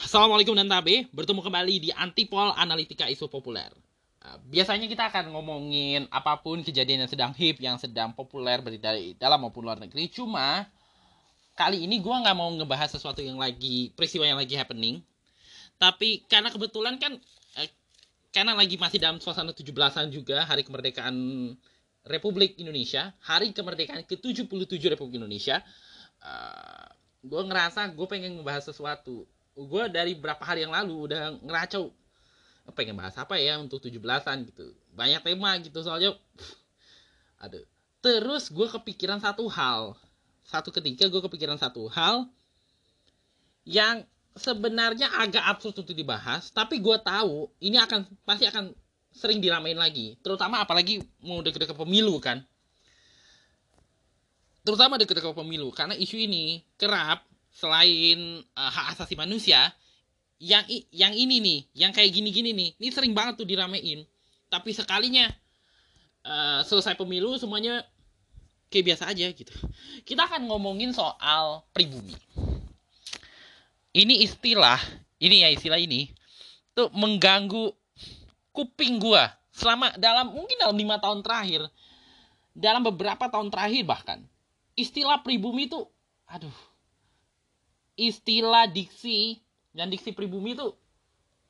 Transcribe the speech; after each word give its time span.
Assalamualaikum 0.00 0.56
dan 0.56 0.64
Tabe, 0.64 1.04
bertemu 1.12 1.44
kembali 1.44 1.74
di 1.76 1.90
Antipol 1.92 2.56
Analitika 2.56 3.04
Isu 3.04 3.28
Populer. 3.28 3.68
Uh, 4.24 4.40
Biasanya 4.48 4.88
kita 4.88 5.12
akan 5.12 5.28
ngomongin 5.28 6.08
apa 6.08 6.40
pun 6.40 6.64
kejadian 6.64 7.04
yang 7.04 7.10
sedang 7.12 7.36
hip, 7.36 7.60
yang 7.60 7.76
sedang 7.76 8.16
populer 8.16 8.64
berita 8.64 8.96
dari 8.96 9.12
dalam 9.20 9.44
maupun 9.44 9.68
luar 9.68 9.76
negeri. 9.76 10.08
Cuma 10.08 10.64
kali 11.52 11.84
ini 11.84 12.00
gue 12.00 12.16
nggak 12.16 12.32
mau 12.32 12.48
ngebahas 12.48 12.96
sesuatu 12.96 13.20
yang 13.20 13.36
lagi 13.36 13.92
peristiwa 13.92 14.24
yang 14.24 14.40
lagi 14.40 14.56
happening. 14.56 15.04
Tapi 15.76 16.24
karena 16.32 16.48
kebetulan 16.48 16.96
kan 16.96 17.12
eh, 17.60 17.68
karena 18.32 18.56
lagi 18.56 18.80
masih 18.80 18.96
dalam 18.96 19.20
suasana 19.20 19.52
17-an 19.52 20.08
juga 20.08 20.48
hari 20.48 20.64
kemerdekaan 20.64 21.12
Republik 22.08 22.56
Indonesia, 22.56 23.12
hari 23.20 23.52
kemerdekaan 23.52 24.08
ke-77 24.08 24.80
Republik 24.88 25.20
Indonesia. 25.20 25.60
Uh, 26.20 26.88
gue 27.24 27.42
ngerasa 27.44 27.92
gue 27.92 28.06
pengen 28.08 28.40
ngebahas 28.40 28.68
sesuatu. 28.68 29.24
Gue 29.56 29.88
dari 29.92 30.16
berapa 30.16 30.40
hari 30.40 30.64
yang 30.64 30.72
lalu 30.72 31.10
udah 31.10 31.36
ngeracau 31.44 31.92
pengen 32.70 32.94
bahas 32.94 33.18
apa 33.18 33.34
ya 33.34 33.58
untuk 33.58 33.82
17-an 33.82 34.46
gitu. 34.46 34.70
Banyak 34.94 35.26
tema 35.26 35.58
gitu 35.58 35.82
soalnya 35.82 36.14
aduh. 37.42 37.66
Terus 38.00 38.48
gue 38.48 38.68
kepikiran 38.68 39.20
satu 39.20 39.48
hal. 39.50 39.98
Satu 40.46 40.72
ketika 40.72 41.06
gue 41.06 41.20
kepikiran 41.20 41.60
satu 41.60 41.86
hal 41.92 42.26
yang 43.68 44.02
sebenarnya 44.34 45.10
agak 45.20 45.44
absurd 45.44 45.84
untuk 45.84 45.94
dibahas, 45.94 46.48
tapi 46.50 46.80
gue 46.80 46.96
tahu 47.02 47.50
ini 47.60 47.76
akan 47.76 48.08
pasti 48.24 48.48
akan 48.48 48.72
sering 49.10 49.42
diramein 49.42 49.76
lagi, 49.76 50.14
terutama 50.22 50.62
apalagi 50.62 51.02
mau 51.20 51.42
deket-deket 51.42 51.74
pemilu 51.74 52.16
kan. 52.22 52.40
Terutama 54.60 55.00
deket-deket 55.00 55.32
pemilu 55.32 55.72
karena 55.72 55.96
isu 55.96 56.20
ini 56.20 56.60
kerap 56.76 57.24
selain 57.50 58.44
uh, 58.54 58.70
hak 58.70 58.96
asasi 58.96 59.16
manusia 59.16 59.72
yang 60.40 60.64
yang 60.92 61.12
ini 61.12 61.36
nih, 61.40 61.60
yang 61.76 61.92
kayak 61.92 62.12
gini-gini 62.16 62.56
nih, 62.56 62.70
ini 62.80 62.88
sering 62.92 63.12
banget 63.12 63.40
tuh 63.40 63.48
diramein. 63.48 64.04
Tapi 64.48 64.70
sekalinya 64.72 65.28
uh, 66.24 66.60
selesai 66.64 66.96
pemilu 66.96 67.36
semuanya 67.36 67.84
kayak 68.72 68.94
biasa 68.94 69.10
aja 69.10 69.26
gitu. 69.32 69.52
Kita 70.04 70.28
akan 70.28 70.48
ngomongin 70.48 70.92
soal 70.96 71.64
pribumi 71.76 72.16
ini 73.94 74.22
istilah 74.22 74.78
ini 75.18 75.42
ya 75.42 75.48
istilah 75.50 75.80
ini 75.80 76.10
tuh 76.74 76.90
mengganggu 76.94 77.74
kuping 78.54 79.02
gua 79.02 79.30
selama 79.50 79.90
dalam 79.98 80.30
mungkin 80.30 80.56
dalam 80.58 80.76
lima 80.78 80.96
tahun 81.02 81.26
terakhir 81.26 81.66
dalam 82.54 82.86
beberapa 82.86 83.26
tahun 83.26 83.50
terakhir 83.50 83.82
bahkan 83.86 84.18
istilah 84.80 85.20
pribumi 85.20 85.68
itu 85.68 85.84
aduh. 86.30 86.54
Istilah 88.00 88.70
diksi 88.70 89.36
dan 89.76 89.92
diksi 89.92 90.16
pribumi 90.16 90.56
itu 90.56 90.72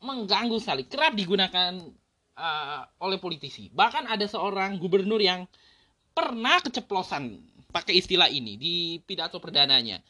mengganggu 0.03 0.59
sekali. 0.59 0.89
Kerap 0.89 1.15
digunakan 1.15 1.79
uh, 2.35 2.83
oleh 3.05 3.23
politisi. 3.23 3.71
Bahkan 3.71 4.11
ada 4.11 4.27
seorang 4.27 4.81
gubernur 4.81 5.23
yang 5.23 5.47
pernah 6.11 6.59
keceplosan 6.59 7.39
pakai 7.71 8.03
istilah 8.03 8.27
ini 8.27 8.59
di 8.59 8.75
pidato 9.07 9.39
perdananya. 9.39 10.03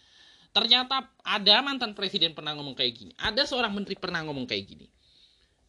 Ternyata 0.50 1.12
ada 1.22 1.62
mantan 1.62 1.94
presiden 1.94 2.32
pernah 2.32 2.56
ngomong 2.56 2.74
kayak 2.74 2.92
gini. 2.96 3.12
Ada 3.20 3.46
seorang 3.46 3.70
menteri 3.76 3.94
pernah 3.94 4.24
ngomong 4.24 4.48
kayak 4.48 4.64
gini. 4.66 4.86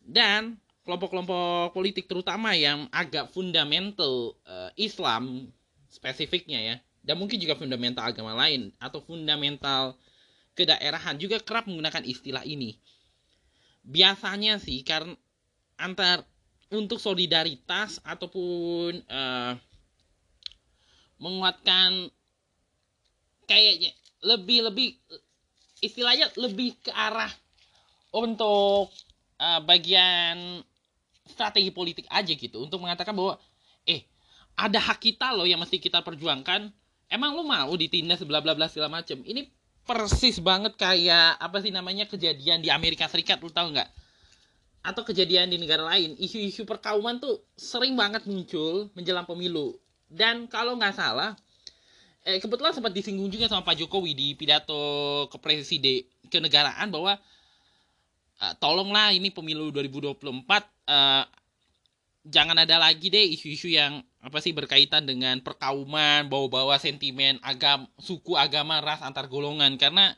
Dan 0.02 0.58
kelompok-kelompok 0.88 1.78
politik 1.78 2.10
terutama 2.10 2.58
yang 2.58 2.90
agak 2.90 3.30
fundamental 3.30 4.34
uh, 4.50 4.74
Islam 4.74 5.54
spesifiknya 5.92 6.58
ya 6.58 6.76
dan 7.02 7.18
mungkin 7.18 7.42
juga 7.42 7.58
fundamental 7.58 8.06
agama 8.06 8.38
lain 8.38 8.70
atau 8.78 9.02
fundamental 9.02 9.98
kedaerahan 10.54 11.18
juga 11.18 11.42
kerap 11.42 11.66
menggunakan 11.66 12.06
istilah 12.06 12.46
ini. 12.46 12.78
Biasanya 13.82 14.62
sih 14.62 14.86
karena 14.86 15.18
antar 15.82 16.22
untuk 16.70 17.02
solidaritas 17.02 17.98
ataupun 18.06 19.02
uh, 19.10 19.54
menguatkan 21.18 22.10
kayaknya 23.50 23.92
lebih 24.22 24.70
lebih 24.70 24.90
istilahnya 25.82 26.30
lebih 26.38 26.78
ke 26.80 26.94
arah 26.94 27.34
untuk 28.14 28.94
uh, 29.42 29.60
bagian 29.66 30.62
strategi 31.26 31.74
politik 31.74 32.06
aja 32.14 32.32
gitu. 32.32 32.62
Untuk 32.62 32.78
mengatakan 32.78 33.18
bahwa 33.18 33.42
eh 33.90 34.06
ada 34.54 34.78
hak 34.78 35.02
kita 35.02 35.34
loh 35.34 35.50
yang 35.50 35.58
mesti 35.58 35.82
kita 35.82 36.06
perjuangkan 36.06 36.70
emang 37.12 37.36
lu 37.36 37.44
mau 37.44 37.76
ditindas 37.76 38.24
bla 38.24 38.40
bla 38.40 38.56
bla 38.56 38.72
segala 38.72 39.04
macem? 39.04 39.20
Ini 39.22 39.46
persis 39.84 40.40
banget 40.40 40.80
kayak 40.80 41.36
apa 41.38 41.60
sih 41.60 41.70
namanya 41.70 42.08
kejadian 42.08 42.64
di 42.64 42.72
Amerika 42.72 43.12
Serikat 43.12 43.44
lu 43.44 43.52
tahu 43.52 43.76
nggak? 43.76 43.90
Atau 44.82 45.06
kejadian 45.06 45.52
di 45.52 45.60
negara 45.60 45.86
lain. 45.86 46.16
Isu-isu 46.18 46.64
perkauman 46.66 47.20
tuh 47.20 47.44
sering 47.54 47.94
banget 47.94 48.26
muncul 48.26 48.90
menjelang 48.98 49.28
pemilu. 49.28 49.78
Dan 50.08 50.48
kalau 50.48 50.80
nggak 50.80 50.96
salah 50.96 51.36
eh, 52.26 52.40
kebetulan 52.40 52.74
sempat 52.74 52.96
disinggung 52.96 53.30
juga 53.30 53.52
sama 53.52 53.68
Pak 53.68 53.78
Jokowi 53.84 54.16
di 54.16 54.28
pidato 54.34 55.28
ke 55.30 55.38
presiden 55.38 56.08
kenegaraan 56.32 56.88
bahwa 56.90 57.20
uh, 58.40 58.54
tolonglah 58.58 59.12
ini 59.12 59.30
pemilu 59.34 59.70
2024 59.74 60.22
uh, 60.24 61.26
jangan 62.26 62.58
ada 62.58 62.78
lagi 62.78 63.10
deh 63.10 63.26
isu-isu 63.34 63.74
yang 63.74 64.06
apa 64.22 64.38
sih 64.38 64.54
berkaitan 64.54 65.10
dengan 65.10 65.42
perkauman, 65.42 66.30
bawa-bawa 66.30 66.78
sentimen 66.78 67.42
agam 67.42 67.90
suku, 67.98 68.38
agama, 68.38 68.78
ras 68.78 69.02
antar 69.02 69.26
golongan 69.26 69.82
karena 69.82 70.14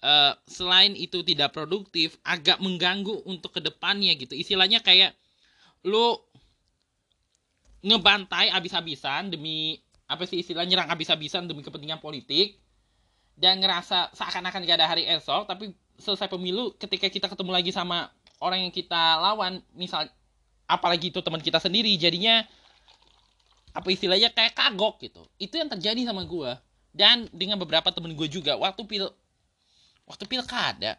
uh, 0.00 0.32
selain 0.48 0.96
itu 0.96 1.20
tidak 1.20 1.52
produktif, 1.52 2.16
agak 2.24 2.56
mengganggu 2.64 3.20
untuk 3.28 3.52
ke 3.52 3.60
depannya 3.60 4.16
gitu. 4.16 4.32
Istilahnya 4.32 4.80
kayak 4.80 5.12
lo 5.84 6.24
ngebantai 7.84 8.52
abis-abisan 8.52 9.32
demi 9.32 9.80
apa 10.04 10.26
sih 10.28 10.42
istilah 10.42 10.66
nyerang 10.68 10.90
abis-abisan 10.92 11.48
demi 11.48 11.64
kepentingan 11.64 12.02
politik 12.02 12.60
dan 13.40 13.56
ngerasa 13.62 14.12
seakan-akan 14.12 14.68
gak 14.68 14.76
ada 14.76 14.88
hari 14.90 15.08
esok 15.08 15.48
tapi 15.48 15.72
selesai 15.96 16.28
pemilu 16.28 16.76
ketika 16.76 17.08
kita 17.08 17.26
ketemu 17.30 17.56
lagi 17.56 17.72
sama 17.72 18.12
orang 18.42 18.68
yang 18.68 18.72
kita 18.74 19.16
lawan 19.16 19.64
misal 19.72 20.04
apalagi 20.68 21.08
itu 21.08 21.24
teman 21.24 21.40
kita 21.40 21.56
sendiri 21.56 21.94
jadinya 21.96 22.44
apa 23.70 23.88
istilahnya 23.90 24.30
kayak 24.34 24.54
kagok 24.54 24.98
gitu. 25.02 25.22
Itu 25.38 25.58
yang 25.58 25.70
terjadi 25.70 26.02
sama 26.06 26.26
gue 26.26 26.50
dan 26.90 27.30
dengan 27.30 27.58
beberapa 27.58 27.90
temen 27.94 28.12
gue 28.18 28.26
juga 28.26 28.58
waktu 28.58 28.82
pil 28.82 29.06
waktu 30.10 30.24
pilkada 30.26 30.98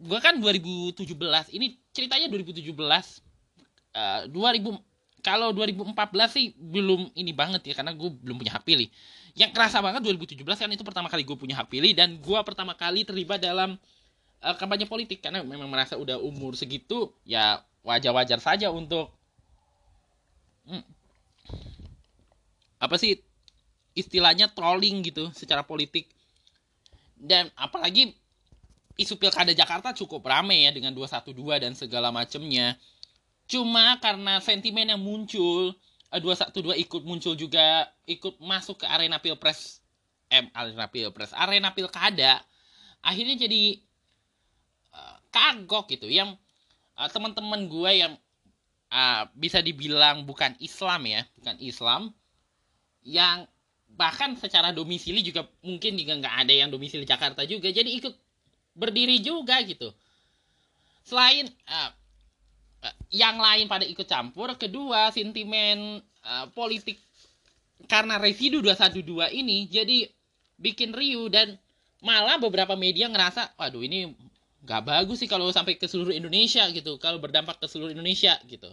gue 0.00 0.18
kan 0.22 0.38
2017 0.38 1.04
ini 1.52 1.76
ceritanya 1.92 2.30
2017 2.30 2.70
uh, 2.72 4.30
2000 4.30 4.78
kalau 5.20 5.52
2014 5.52 5.92
sih 6.32 6.56
belum 6.56 7.12
ini 7.12 7.36
banget 7.36 7.60
ya 7.60 7.74
karena 7.76 7.92
gue 7.92 8.08
belum 8.08 8.40
punya 8.40 8.56
hak 8.56 8.64
pilih. 8.64 8.88
Yang 9.36 9.52
kerasa 9.52 9.84
banget 9.84 10.00
2017 10.00 10.40
kan 10.42 10.70
itu 10.72 10.80
pertama 10.80 11.12
kali 11.12 11.28
gue 11.28 11.36
punya 11.36 11.60
hak 11.60 11.68
pilih 11.68 11.92
dan 11.92 12.16
gue 12.16 12.40
pertama 12.40 12.72
kali 12.72 13.04
terlibat 13.04 13.36
dalam 13.36 13.76
uh, 14.40 14.56
kampanye 14.56 14.88
politik. 14.88 15.20
Karena 15.20 15.44
memang 15.44 15.68
merasa 15.68 16.00
udah 16.00 16.16
umur 16.16 16.56
segitu 16.56 17.12
ya 17.28 17.60
wajar-wajar 17.84 18.40
saja 18.40 18.72
untuk 18.72 19.12
hmm, 20.64 20.84
apa 22.80 22.96
sih 22.96 23.20
istilahnya 23.94 24.48
trolling 24.50 25.04
gitu 25.04 25.28
secara 25.36 25.62
politik. 25.62 26.08
Dan 27.20 27.52
apalagi 27.52 28.16
isu 28.96 29.20
pilkada 29.20 29.52
Jakarta 29.52 29.92
cukup 29.92 30.24
rame 30.24 30.64
ya 30.64 30.72
dengan 30.72 30.96
212 30.96 31.36
dan 31.60 31.72
segala 31.76 32.08
macemnya. 32.08 32.80
Cuma 33.44 34.00
karena 34.00 34.40
sentimen 34.40 34.88
yang 34.88 35.00
muncul 35.00 35.76
dua 36.10 36.34
satu 36.34 36.58
dua 36.58 36.74
ikut 36.74 37.06
muncul 37.06 37.38
juga 37.38 37.86
ikut 38.02 38.42
masuk 38.42 38.82
ke 38.82 38.86
arena 38.90 39.22
pilpres 39.22 39.78
eh 40.26 40.42
arena 40.58 40.90
pilpres 40.90 41.30
arena 41.30 41.70
pilkada 41.70 42.42
akhirnya 42.98 43.46
jadi 43.46 43.78
uh, 44.90 45.16
kagok 45.30 45.92
gitu. 45.94 46.10
Yang 46.10 46.34
uh, 46.98 47.06
teman-teman 47.10 47.66
gue 47.70 47.90
yang 47.94 48.12
uh, 48.90 49.22
bisa 49.38 49.62
dibilang 49.62 50.26
bukan 50.26 50.54
Islam 50.58 51.06
ya 51.06 51.22
bukan 51.38 51.56
Islam 51.62 52.14
yang 53.04 53.48
bahkan 53.90 54.38
secara 54.38 54.70
domisili 54.70 55.20
juga 55.20 55.44
mungkin 55.60 55.98
juga 55.98 56.16
nggak 56.16 56.34
ada 56.46 56.54
yang 56.54 56.68
domisili 56.70 57.04
Jakarta 57.04 57.44
juga 57.44 57.68
jadi 57.68 57.88
ikut 57.88 58.14
berdiri 58.72 59.20
juga 59.20 59.60
gitu. 59.66 59.90
Selain 61.04 61.48
uh, 61.68 61.90
yang 63.10 63.36
lain 63.36 63.66
pada 63.66 63.84
ikut 63.84 64.06
campur 64.06 64.54
kedua 64.56 65.10
sentimen 65.12 66.00
uh, 66.24 66.46
politik 66.54 66.96
karena 67.90 68.16
residu 68.16 68.62
212 68.62 69.04
ini 69.34 69.66
jadi 69.68 70.08
bikin 70.60 70.94
riuh 70.94 71.28
dan 71.28 71.56
malah 72.00 72.40
beberapa 72.40 72.76
media 72.76 73.08
ngerasa 73.08 73.56
waduh 73.60 73.84
ini 73.84 74.12
gak 74.64 74.84
bagus 74.84 75.24
sih 75.24 75.28
kalau 75.28 75.48
sampai 75.52 75.80
ke 75.80 75.88
seluruh 75.88 76.12
Indonesia 76.12 76.68
gitu 76.72 77.00
kalau 77.00 77.20
berdampak 77.20 77.60
ke 77.60 77.66
seluruh 77.68 77.92
Indonesia 77.92 78.36
gitu. 78.48 78.68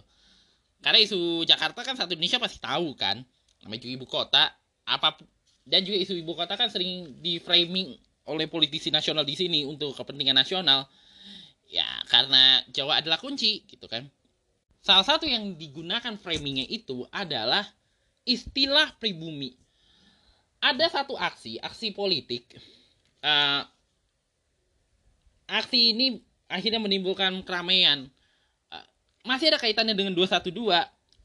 Karena 0.78 1.02
isu 1.02 1.42
Jakarta 1.42 1.82
kan 1.82 1.98
satu 1.98 2.14
Indonesia 2.14 2.38
pasti 2.38 2.62
tahu 2.62 2.94
kan 2.94 3.26
juga 3.76 3.92
ibu 3.92 4.06
kota 4.08 4.48
apa 4.88 5.20
dan 5.68 5.84
juga 5.84 6.00
isu 6.00 6.16
ibu 6.16 6.32
kota 6.32 6.56
kan 6.56 6.72
sering 6.72 7.20
di 7.20 7.36
framing 7.36 7.92
oleh 8.24 8.48
politisi 8.48 8.88
nasional 8.88 9.24
di 9.24 9.36
sini 9.36 9.68
untuk 9.68 9.92
kepentingan 9.92 10.40
nasional. 10.40 10.88
Ya 11.68 11.84
karena 12.08 12.64
Jawa 12.72 13.04
adalah 13.04 13.20
kunci 13.20 13.68
gitu 13.68 13.84
kan. 13.84 14.08
Salah 14.80 15.04
satu 15.04 15.28
yang 15.28 15.60
digunakan 15.60 16.16
framingnya 16.16 16.64
itu 16.64 17.04
adalah 17.12 17.68
istilah 18.24 18.96
pribumi. 18.96 19.52
Ada 20.64 21.04
satu 21.04 21.20
aksi 21.20 21.60
aksi 21.60 21.92
politik 21.92 22.56
uh, 23.22 23.62
aksi 25.48 25.92
ini 25.96 26.24
akhirnya 26.48 26.80
menimbulkan 26.80 27.44
keramaian. 27.44 28.08
Uh, 28.72 28.86
masih 29.28 29.52
ada 29.52 29.60
kaitannya 29.60 29.92
dengan 29.92 30.16
212 30.16 30.48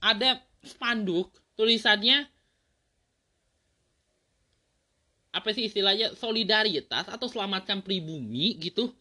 ada 0.04 0.30
spanduk 0.64 1.32
tulisannya 1.56 2.28
apa 5.34 5.50
sih 5.50 5.66
istilahnya 5.66 6.14
solidaritas 6.14 7.10
atau 7.10 7.26
selamatkan 7.26 7.82
pribumi 7.82 8.54
gitu. 8.62 8.94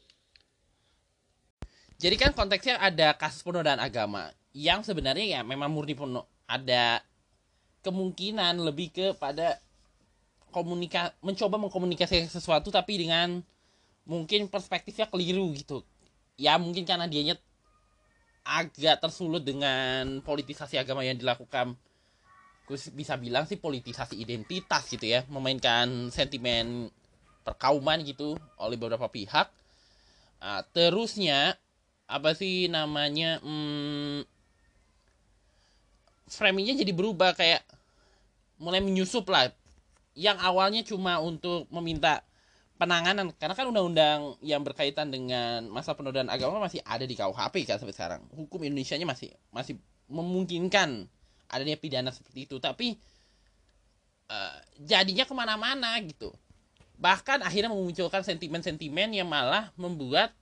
Jadi 2.01 2.17
kan 2.19 2.33
konteksnya 2.35 2.81
ada 2.81 3.15
kasus 3.15 3.45
penodaan 3.45 3.79
agama 3.79 4.33
yang 4.57 4.83
sebenarnya 4.83 5.39
ya 5.39 5.41
memang 5.45 5.71
murni 5.71 5.95
pun 5.95 6.19
ada 6.49 7.05
kemungkinan 7.85 8.59
lebih 8.65 8.91
kepada 8.91 9.61
komunika 10.51 11.13
mencoba 11.23 11.61
mengkomunikasikan 11.61 12.27
sesuatu 12.27 12.73
tapi 12.73 13.01
dengan 13.01 13.45
mungkin 14.09 14.49
perspektifnya 14.49 15.07
keliru 15.13 15.53
gitu. 15.55 15.85
Ya 16.41 16.57
mungkin 16.57 16.89
karena 16.89 17.07
dianya 17.07 17.37
agak 18.43 18.99
tersulut 18.99 19.45
dengan 19.47 20.19
politisasi 20.27 20.81
agama 20.81 21.07
yang 21.07 21.15
dilakukan 21.15 21.79
gue 22.67 22.79
bisa 22.95 23.19
bilang 23.19 23.45
sih 23.45 23.59
politisasi 23.59 24.19
identitas 24.19 24.87
gitu 24.89 25.07
ya. 25.07 25.27
Memainkan 25.29 26.11
sentimen 26.15 26.89
perkauman 27.43 28.03
gitu 28.07 28.39
oleh 28.59 28.79
beberapa 28.79 29.11
pihak. 29.11 29.51
Uh, 30.43 30.63
terusnya 30.75 31.55
apa 32.11 32.35
sih 32.35 32.67
namanya 32.67 33.39
hmm, 33.41 34.27
framingnya 36.27 36.83
jadi 36.83 36.93
berubah 36.93 37.35
kayak 37.39 37.63
mulai 38.63 38.83
menyusup 38.83 39.27
lah. 39.31 39.51
Yang 40.13 40.39
awalnya 40.45 40.83
cuma 40.85 41.19
untuk 41.25 41.67
meminta 41.73 42.21
penanganan 42.77 43.31
karena 43.39 43.55
kan 43.55 43.67
undang-undang 43.71 44.35
yang 44.43 44.67
berkaitan 44.67 45.09
dengan 45.09 45.71
masa 45.71 45.95
penodaan 45.95 46.27
agama 46.27 46.59
masih 46.59 46.83
ada 46.83 47.07
di 47.07 47.15
KUHP 47.15 47.63
kan 47.63 47.79
sampai 47.79 47.95
sekarang. 47.95 48.21
Hukum 48.35 48.59
Indonesia 48.67 48.99
nya 48.99 49.07
masih 49.07 49.31
masih 49.55 49.79
memungkinkan 50.11 51.07
adanya 51.53 51.77
pidana 51.77 52.11
seperti 52.11 52.49
itu. 52.49 52.57
Tapi 52.57 52.97
uh, 54.33 54.57
jadinya 54.81 55.29
ke 55.29 55.35
mana-mana 55.37 55.95
gitu. 56.01 56.33
Bahkan 56.97 57.45
akhirnya 57.45 57.69
memunculkan 57.69 58.25
sentimen-sentimen 58.25 59.13
yang 59.13 59.29
malah 59.29 59.71
membuat 59.77 60.33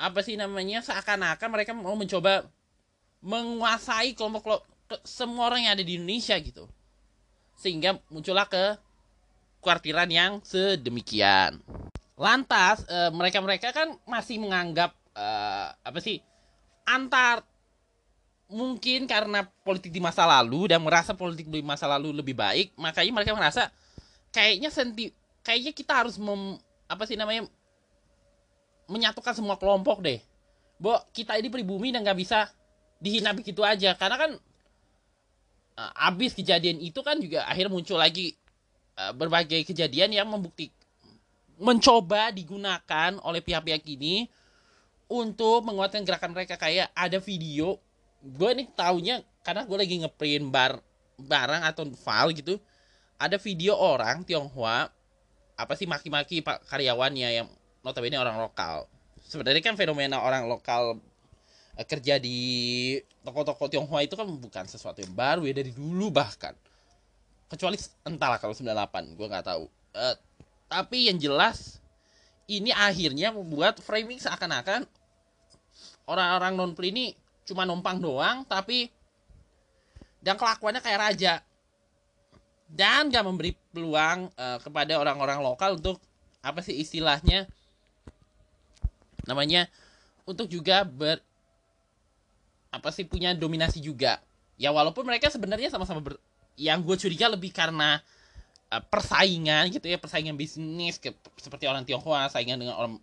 apa 0.00 0.24
sih 0.24 0.34
namanya 0.34 0.80
seakan-akan 0.80 1.48
mereka 1.52 1.76
mau 1.76 1.92
mencoba 1.92 2.48
menguasai 3.20 4.16
kelompok, 4.16 4.64
semua 5.04 5.52
orang 5.52 5.68
yang 5.68 5.72
ada 5.76 5.84
di 5.84 6.00
Indonesia 6.00 6.34
gitu. 6.40 6.64
Sehingga 7.60 8.00
muncullah 8.08 8.48
ke 8.48 8.80
kuartiran 9.60 10.08
yang 10.08 10.40
sedemikian. 10.40 11.60
Lantas 12.16 12.88
eh, 12.88 13.12
mereka-mereka 13.12 13.76
kan 13.76 13.92
masih 14.08 14.40
menganggap 14.40 14.96
uh, 15.16 15.72
apa 15.84 15.98
sih 16.00 16.20
antar 16.88 17.44
mungkin 18.50 19.06
karena 19.06 19.46
politik 19.62 19.94
di 19.94 20.02
masa 20.02 20.26
lalu 20.26 20.70
dan 20.70 20.82
merasa 20.82 21.14
politik 21.14 21.46
di 21.46 21.62
masa 21.62 21.86
lalu 21.86 22.10
lebih 22.10 22.34
baik 22.34 22.74
makanya 22.74 23.12
mereka 23.14 23.32
merasa 23.32 23.70
kayaknya 24.34 24.70
senti 24.70 25.14
kayaknya 25.42 25.72
kita 25.72 25.92
harus 26.04 26.16
mem, 26.20 26.58
apa 26.86 27.02
sih 27.06 27.16
namanya 27.18 27.46
menyatukan 28.90 29.34
semua 29.38 29.54
kelompok 29.54 30.02
deh. 30.02 30.18
Bo 30.80 30.98
kita 31.14 31.38
ini 31.38 31.52
pribumi 31.52 31.94
dan 31.94 32.02
nggak 32.02 32.18
bisa 32.18 32.50
dihina 32.98 33.30
begitu 33.30 33.62
aja. 33.62 33.94
Karena 33.94 34.16
kan 34.18 34.30
uh, 35.78 36.06
abis 36.10 36.34
kejadian 36.34 36.82
itu 36.82 36.98
kan 37.00 37.16
juga 37.22 37.46
akhirnya 37.46 37.70
muncul 37.70 37.96
lagi 37.96 38.34
uh, 38.98 39.14
berbagai 39.14 39.62
kejadian 39.70 40.10
yang 40.10 40.26
membukti 40.26 40.72
mencoba 41.60 42.32
digunakan 42.32 43.20
oleh 43.20 43.44
pihak-pihak 43.44 43.84
ini 43.84 44.26
untuk 45.06 45.62
menguatkan 45.62 46.02
gerakan 46.02 46.32
mereka. 46.34 46.56
Kayak 46.56 46.90
ada 46.96 47.20
video 47.20 47.78
gue 48.20 48.50
nih 48.52 48.68
taunya 48.76 49.24
karena 49.40 49.64
gue 49.64 49.78
lagi 49.80 49.96
ngeprint 50.04 50.46
bar 50.52 50.80
barang 51.20 51.62
atau 51.64 51.88
file 51.96 52.32
gitu 52.36 52.54
ada 53.20 53.36
video 53.36 53.76
orang 53.76 54.24
Tionghoa 54.24 54.88
apa 55.60 55.72
sih 55.76 55.84
maki-maki 55.84 56.40
pak 56.40 56.64
karyawannya 56.72 57.28
yang 57.36 57.48
notabene 57.84 58.16
orang 58.16 58.40
lokal. 58.40 58.88
Sebenarnya 59.28 59.60
kan 59.60 59.76
fenomena 59.76 60.24
orang 60.24 60.48
lokal 60.48 60.96
eh, 61.76 61.84
kerja 61.84 62.16
di 62.16 62.96
toko-toko 63.20 63.68
Tionghoa 63.68 64.00
itu 64.00 64.16
kan 64.16 64.24
bukan 64.24 64.64
sesuatu 64.64 65.04
yang 65.04 65.12
baru 65.12 65.44
ya 65.44 65.52
dari 65.60 65.76
dulu 65.76 66.08
bahkan. 66.08 66.56
Kecuali 67.52 67.76
entahlah 68.08 68.40
kalau 68.40 68.56
98 68.56 69.20
gue 69.20 69.26
nggak 69.26 69.46
tahu. 69.46 69.68
Uh, 69.90 70.16
tapi 70.70 71.12
yang 71.12 71.18
jelas 71.18 71.82
ini 72.48 72.70
akhirnya 72.72 73.34
membuat 73.34 73.82
framing 73.82 74.22
seakan-akan 74.22 74.86
orang-orang 76.06 76.54
non 76.56 76.72
ini 76.78 77.14
cuma 77.50 77.66
numpang 77.66 77.98
doang 77.98 78.46
tapi 78.46 78.94
dan 80.22 80.38
kelakuannya 80.38 80.78
kayak 80.78 81.00
raja. 81.00 81.34
Dan 82.70 83.10
gak 83.10 83.26
memberi 83.26 83.58
peluang 83.74 84.30
uh, 84.38 84.62
kepada 84.62 84.94
orang-orang 84.94 85.42
lokal 85.42 85.74
untuk 85.74 85.98
apa 86.38 86.62
sih 86.62 86.78
istilahnya 86.78 87.50
namanya 89.26 89.68
untuk 90.24 90.46
juga 90.46 90.86
ber 90.86 91.18
apa 92.70 92.94
sih 92.94 93.02
punya 93.02 93.34
dominasi 93.34 93.82
juga. 93.82 94.22
Ya 94.54 94.70
walaupun 94.70 95.02
mereka 95.02 95.26
sebenarnya 95.34 95.66
sama-sama 95.74 95.98
yang 96.54 96.78
gue 96.86 96.94
curiga 96.94 97.26
lebih 97.26 97.50
karena 97.50 97.98
uh, 98.70 98.82
persaingan 98.86 99.66
gitu 99.74 99.90
ya 99.90 99.98
persaingan 99.98 100.38
bisnis 100.38 101.02
ke, 101.02 101.10
seperti 101.42 101.66
orang 101.66 101.82
Tionghoa 101.82 102.30
saingan 102.30 102.62
dengan 102.62 102.78
orang 102.78 102.94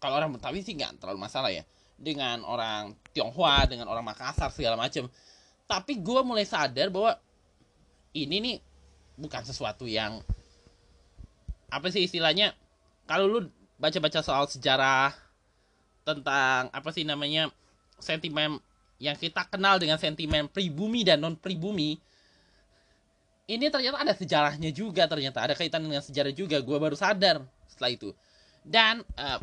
kalau 0.00 0.18
orang 0.18 0.32
Betawi 0.34 0.64
sih 0.64 0.72
nggak 0.72 0.98
terlalu 0.98 1.20
masalah 1.20 1.52
ya 1.52 1.62
dengan 2.02 2.42
orang 2.42 2.98
Tionghoa 3.14 3.70
dengan 3.70 3.86
orang 3.86 4.02
Makassar 4.02 4.50
segala 4.50 4.74
macam 4.74 5.06
tapi 5.70 6.02
gue 6.02 6.20
mulai 6.26 6.42
sadar 6.42 6.90
bahwa 6.90 7.14
ini 8.12 8.36
nih 8.42 8.56
bukan 9.14 9.46
sesuatu 9.46 9.86
yang 9.86 10.18
apa 11.70 11.86
sih 11.88 12.04
istilahnya 12.04 12.52
kalau 13.06 13.30
lu 13.30 13.40
baca-baca 13.78 14.20
soal 14.20 14.50
sejarah 14.50 15.14
tentang 16.02 16.68
apa 16.74 16.90
sih 16.90 17.06
namanya 17.06 17.48
sentimen 18.02 18.58
yang 18.98 19.14
kita 19.14 19.46
kenal 19.46 19.78
dengan 19.78 19.96
sentimen 19.96 20.50
pribumi 20.50 21.06
dan 21.06 21.22
non 21.22 21.38
pribumi 21.38 22.02
ini 23.50 23.66
ternyata 23.68 23.98
ada 23.98 24.14
sejarahnya 24.14 24.70
juga 24.70 25.04
ternyata 25.10 25.42
ada 25.42 25.54
kaitan 25.58 25.82
dengan 25.82 26.00
sejarah 26.00 26.30
juga 26.30 26.62
gue 26.62 26.78
baru 26.78 26.94
sadar 26.94 27.42
setelah 27.66 27.90
itu. 27.90 28.10
Dan 28.62 29.02
uh, 29.18 29.38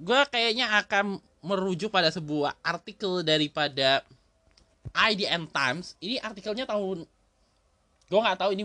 gue 0.00 0.20
kayaknya 0.32 0.72
akan 0.80 1.20
merujuk 1.46 1.94
pada 1.94 2.10
sebuah 2.10 2.58
artikel 2.60 3.22
daripada 3.22 4.02
IDN 4.90 5.46
Times. 5.46 5.94
Ini 6.02 6.18
artikelnya 6.18 6.66
tahun 6.66 7.06
gue 8.06 8.20
nggak 8.22 8.38
tahu 8.38 8.50
ini 8.54 8.64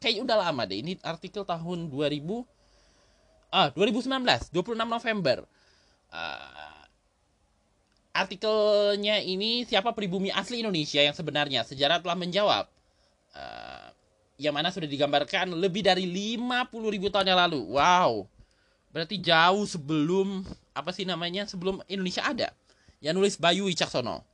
kayaknya 0.00 0.22
udah 0.28 0.38
lama 0.48 0.62
deh. 0.68 0.78
Ini 0.84 1.00
artikel 1.00 1.42
tahun 1.48 1.88
2000 1.88 2.44
ah 3.52 3.68
2019 3.72 4.52
26 4.52 4.76
November. 4.84 5.44
Uh, 6.12 6.84
artikelnya 8.12 9.24
ini 9.24 9.64
siapa 9.64 9.96
pribumi 9.96 10.28
asli 10.28 10.60
Indonesia 10.60 11.00
yang 11.00 11.16
sebenarnya 11.16 11.64
sejarah 11.64 12.04
telah 12.04 12.16
menjawab. 12.16 12.68
Uh, 13.32 13.88
yang 14.40 14.52
mana 14.56 14.74
sudah 14.74 14.90
digambarkan 14.90 15.54
lebih 15.54 15.86
dari 15.86 16.02
50 16.02 16.66
ribu 16.90 17.08
tahun 17.12 17.30
yang 17.30 17.40
lalu. 17.46 17.60
Wow. 17.78 18.26
Berarti 18.92 19.16
jauh 19.18 19.64
sebelum 19.64 20.44
apa 20.76 20.92
sih 20.92 21.08
namanya 21.08 21.48
sebelum 21.48 21.80
Indonesia 21.88 22.24
ada 22.24 22.52
yang 23.00 23.16
nulis 23.16 23.40
Bayu 23.40 23.66
Wicaksono 23.66 24.24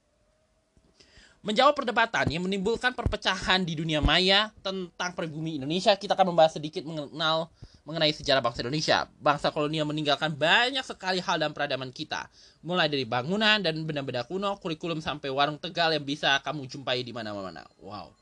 menjawab 1.38 1.78
perdebatan 1.78 2.26
yang 2.28 2.42
menimbulkan 2.42 2.92
perpecahan 2.92 3.62
di 3.62 3.78
dunia 3.78 4.02
maya 4.02 4.50
tentang 4.58 5.14
pribumi 5.14 5.56
Indonesia 5.56 5.94
kita 5.94 6.18
akan 6.18 6.34
membahas 6.34 6.58
sedikit 6.58 6.82
mengenal 6.82 7.46
mengenai 7.88 8.12
sejarah 8.12 8.44
bangsa 8.44 8.60
Indonesia. 8.60 9.08
Bangsa 9.16 9.48
kolonial 9.48 9.88
meninggalkan 9.88 10.36
banyak 10.36 10.84
sekali 10.84 11.24
hal 11.24 11.40
dan 11.40 11.56
peradaban 11.56 11.88
kita, 11.88 12.28
mulai 12.60 12.84
dari 12.84 13.08
bangunan 13.08 13.64
dan 13.64 13.80
benda-benda 13.88 14.28
kuno, 14.28 14.60
kurikulum 14.60 15.00
sampai 15.00 15.32
warung 15.32 15.56
Tegal 15.56 15.96
yang 15.96 16.04
bisa 16.04 16.36
kamu 16.44 16.68
jumpai 16.68 17.00
di 17.00 17.16
mana-mana. 17.16 17.64
Wow. 17.80 18.12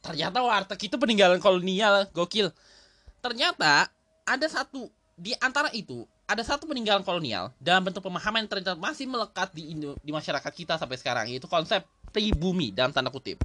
Ternyata 0.00 0.40
warteg 0.40 0.88
itu 0.88 0.96
peninggalan 0.96 1.36
kolonial, 1.36 2.08
gokil. 2.16 2.48
Ternyata 3.20 3.92
ada 4.24 4.46
satu 4.48 4.88
di 5.20 5.36
antara 5.36 5.68
itu 5.76 6.08
ada 6.24 6.40
satu 6.40 6.64
peninggalan 6.64 7.04
kolonial 7.04 7.52
dalam 7.60 7.84
bentuk 7.84 8.00
pemahaman 8.00 8.48
yang 8.48 8.48
ternyata 8.48 8.72
masih 8.80 9.04
melekat 9.04 9.52
di 9.52 9.76
Indo, 9.76 9.92
di 10.00 10.16
masyarakat 10.16 10.48
kita 10.48 10.80
sampai 10.80 10.96
sekarang 10.96 11.28
yaitu 11.28 11.44
konsep 11.44 11.84
pribumi 12.08 12.72
dalam 12.72 12.88
tanda 12.88 13.12
kutip. 13.12 13.36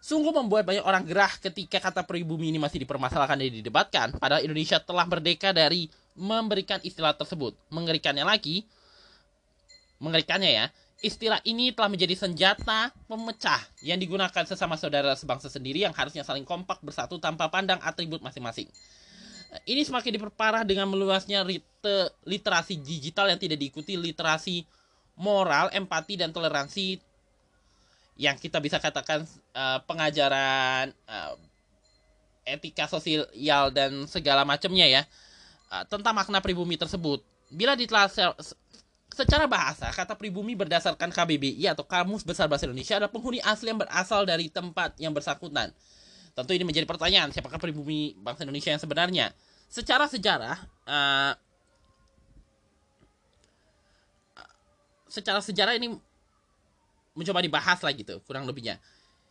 Sungguh 0.00 0.30
membuat 0.32 0.64
banyak 0.64 0.86
orang 0.86 1.04
gerah 1.04 1.28
ketika 1.42 1.82
kata 1.82 2.06
pribumi 2.06 2.54
ini 2.54 2.62
masih 2.62 2.80
dipermasalahkan 2.86 3.36
dan 3.36 3.52
didebatkan. 3.52 4.06
Padahal 4.16 4.40
Indonesia 4.46 4.80
telah 4.80 5.04
merdeka 5.04 5.52
dari 5.52 5.92
memberikan 6.16 6.80
istilah 6.80 7.12
tersebut. 7.12 7.52
Mengerikannya 7.68 8.24
lagi, 8.24 8.64
mengerikannya 10.00 10.50
ya, 10.56 10.64
istilah 11.04 11.44
ini 11.44 11.76
telah 11.76 11.92
menjadi 11.92 12.16
senjata 12.16 12.96
pemecah 13.12 13.60
yang 13.84 14.00
digunakan 14.00 14.44
sesama 14.48 14.80
saudara 14.80 15.12
sebangsa 15.12 15.52
sendiri 15.52 15.84
yang 15.84 15.92
harusnya 15.92 16.24
saling 16.24 16.48
kompak 16.48 16.80
bersatu 16.80 17.20
tanpa 17.20 17.52
pandang 17.52 17.82
atribut 17.84 18.24
masing-masing. 18.24 18.72
Ini 19.66 19.82
semakin 19.82 20.14
diperparah 20.14 20.62
dengan 20.62 20.86
meluasnya 20.86 21.42
literasi 22.22 22.78
digital 22.78 23.34
yang 23.34 23.40
tidak 23.40 23.58
diikuti 23.58 23.98
literasi 23.98 24.62
moral, 25.18 25.74
empati, 25.74 26.14
dan 26.14 26.30
toleransi 26.30 27.02
yang 28.20 28.36
kita 28.36 28.60
bisa 28.60 28.76
katakan 28.76 29.24
uh, 29.56 29.80
pengajaran 29.88 30.92
uh, 31.08 31.34
etika 32.44 32.84
sosial 32.84 33.72
dan 33.72 34.04
segala 34.04 34.44
macamnya 34.44 34.86
ya 34.86 35.02
uh, 35.72 35.84
tentang 35.88 36.12
makna 36.12 36.38
pribumi 36.44 36.76
tersebut. 36.76 37.24
Bila 37.50 37.74
ditelah 37.74 38.06
secara 39.10 39.50
bahasa, 39.50 39.90
kata 39.90 40.14
pribumi 40.14 40.54
berdasarkan 40.54 41.10
KBBI 41.10 41.66
atau 41.74 41.82
Kamus 41.82 42.22
Besar 42.22 42.46
Bahasa 42.46 42.68
Indonesia 42.68 43.00
adalah 43.00 43.10
penghuni 43.10 43.42
asli 43.42 43.72
yang 43.72 43.80
berasal 43.82 44.22
dari 44.22 44.46
tempat 44.46 44.94
yang 45.02 45.10
bersangkutan. 45.10 45.74
Tentu 46.32 46.52
ini 46.54 46.64
menjadi 46.64 46.86
pertanyaan, 46.86 47.34
siapakah 47.34 47.58
pribumi 47.58 48.14
bangsa 48.18 48.46
Indonesia 48.46 48.70
yang 48.70 48.82
sebenarnya? 48.82 49.26
Secara 49.70 50.06
sejarah, 50.10 50.56
uh, 50.86 51.32
secara 55.10 55.42
sejarah 55.42 55.74
ini 55.74 55.94
mencoba 57.18 57.42
dibahas 57.42 57.82
lah 57.82 57.90
gitu 57.90 58.22
kurang 58.22 58.46
lebihnya 58.46 58.78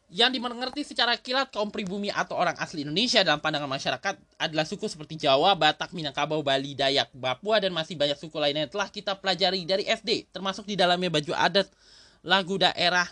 yang 0.10 0.34
dimengerti 0.34 0.82
secara 0.82 1.14
kilat 1.22 1.54
kaum 1.54 1.70
pribumi 1.70 2.10
atau 2.10 2.34
orang 2.34 2.58
asli 2.58 2.82
Indonesia 2.82 3.22
dalam 3.22 3.38
pandangan 3.38 3.70
masyarakat 3.70 4.18
adalah 4.42 4.66
suku 4.66 4.90
seperti 4.90 5.22
Jawa, 5.22 5.54
Batak, 5.54 5.94
Minangkabau, 5.94 6.42
Bali, 6.42 6.74
Dayak, 6.74 7.14
Papua, 7.14 7.62
dan 7.62 7.70
masih 7.78 7.94
banyak 7.94 8.18
suku 8.18 8.34
lainnya 8.42 8.66
yang 8.66 8.74
telah 8.74 8.90
kita 8.90 9.14
pelajari 9.14 9.70
dari 9.70 9.86
SD, 9.86 10.34
termasuk 10.34 10.66
di 10.66 10.74
dalamnya 10.74 11.14
baju 11.14 11.30
adat, 11.38 11.70
lagu 12.26 12.58
daerah, 12.58 13.06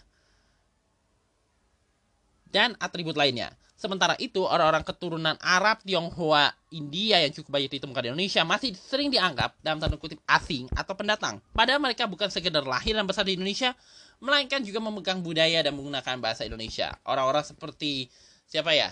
dan 2.49 2.73
atribut 2.81 3.13
lainnya. 3.13 3.53
Sementara 3.77 4.17
itu, 4.17 4.41
orang-orang 4.41 4.81
keturunan 4.81 5.37
Arab, 5.37 5.85
Tionghoa, 5.85 6.49
India 6.73 7.21
yang 7.21 7.29
cukup 7.29 7.61
banyak 7.61 7.77
ditemukan 7.77 8.01
di 8.01 8.09
Indonesia 8.09 8.41
masih 8.41 8.73
sering 8.73 9.13
dianggap 9.13 9.53
dalam 9.61 9.77
tanda 9.77 10.01
kutip 10.01 10.17
asing 10.25 10.65
atau 10.73 10.97
pendatang. 10.97 11.37
Padahal 11.53 11.77
mereka 11.77 12.09
bukan 12.09 12.25
sekedar 12.33 12.65
lahir 12.65 12.97
dan 12.97 13.05
besar 13.05 13.21
di 13.29 13.37
Indonesia, 13.37 13.77
melainkan 14.17 14.65
juga 14.65 14.81
memegang 14.81 15.21
budaya 15.21 15.61
dan 15.61 15.77
menggunakan 15.77 16.17
bahasa 16.17 16.41
Indonesia. 16.41 16.97
Orang-orang 17.05 17.45
seperti 17.45 18.09
siapa 18.49 18.73
ya? 18.73 18.89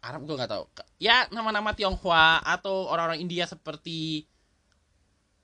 Arab 0.00 0.24
gue 0.24 0.40
nggak 0.40 0.48
tahu. 0.48 0.64
Ya 0.96 1.28
nama-nama 1.28 1.76
Tionghoa 1.76 2.40
atau 2.40 2.88
orang-orang 2.88 3.20
India 3.20 3.44
seperti 3.44 4.24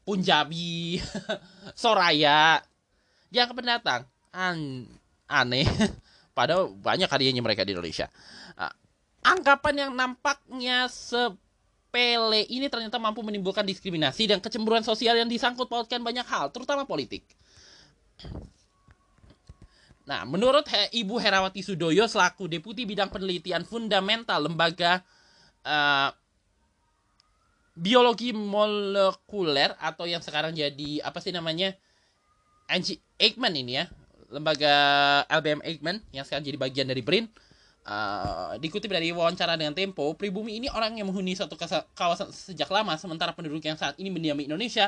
Punjabi, 0.02 0.96
Soraya, 1.78 2.64
dia 3.28 3.44
pendatang. 3.52 4.08
An 4.32 4.88
aneh. 5.28 5.68
Padahal 6.32 6.72
banyak 6.72 7.08
karyanya 7.08 7.44
mereka 7.44 7.62
di 7.64 7.76
Indonesia. 7.76 8.08
Uh, 8.56 8.72
anggapan 9.22 9.86
yang 9.88 9.92
nampaknya 9.92 10.88
sepele 10.88 12.48
ini 12.48 12.66
ternyata 12.66 12.96
mampu 12.96 13.20
menimbulkan 13.22 13.62
diskriminasi 13.62 14.26
dan 14.26 14.40
kecemburuan 14.40 14.82
sosial 14.82 15.14
yang 15.14 15.28
disangkut 15.28 15.68
pautkan 15.68 16.00
banyak 16.00 16.24
hal, 16.26 16.50
terutama 16.50 16.88
politik. 16.88 17.22
Nah, 20.02 20.26
menurut 20.26 20.66
Ibu 20.90 21.14
Herawati 21.22 21.62
Sudoyo 21.62 22.10
selaku 22.10 22.50
Deputi 22.50 22.82
Bidang 22.82 23.06
Penelitian 23.08 23.62
Fundamental 23.62 24.42
Lembaga 24.42 24.98
uh, 25.62 26.10
Biologi 27.72 28.34
Molekuler 28.34 29.72
atau 29.78 30.04
yang 30.04 30.20
sekarang 30.20 30.52
jadi 30.52 31.00
apa 31.06 31.22
sih 31.22 31.32
namanya? 31.32 31.72
Angie 32.68 33.00
Aikman 33.16 33.54
ini 33.54 33.78
ya, 33.78 33.86
lembaga 34.32 34.74
LBM 35.28 35.60
Aikman 35.62 36.00
yang 36.10 36.24
sekarang 36.24 36.42
jadi 36.42 36.58
bagian 36.58 36.88
dari 36.88 37.04
BRIN. 37.04 37.28
Uh, 37.82 38.54
dikutip 38.62 38.86
dari 38.86 39.10
wawancara 39.10 39.58
dengan 39.58 39.74
Tempo, 39.74 40.14
pribumi 40.14 40.54
ini 40.62 40.70
orang 40.70 40.94
yang 40.94 41.10
menghuni 41.10 41.34
satu 41.34 41.58
kawasan 41.98 42.30
sejak 42.30 42.70
lama, 42.70 42.94
sementara 42.94 43.34
penduduk 43.34 43.58
yang 43.58 43.74
saat 43.74 43.98
ini 43.98 44.06
mendiami 44.06 44.46
Indonesia 44.46 44.86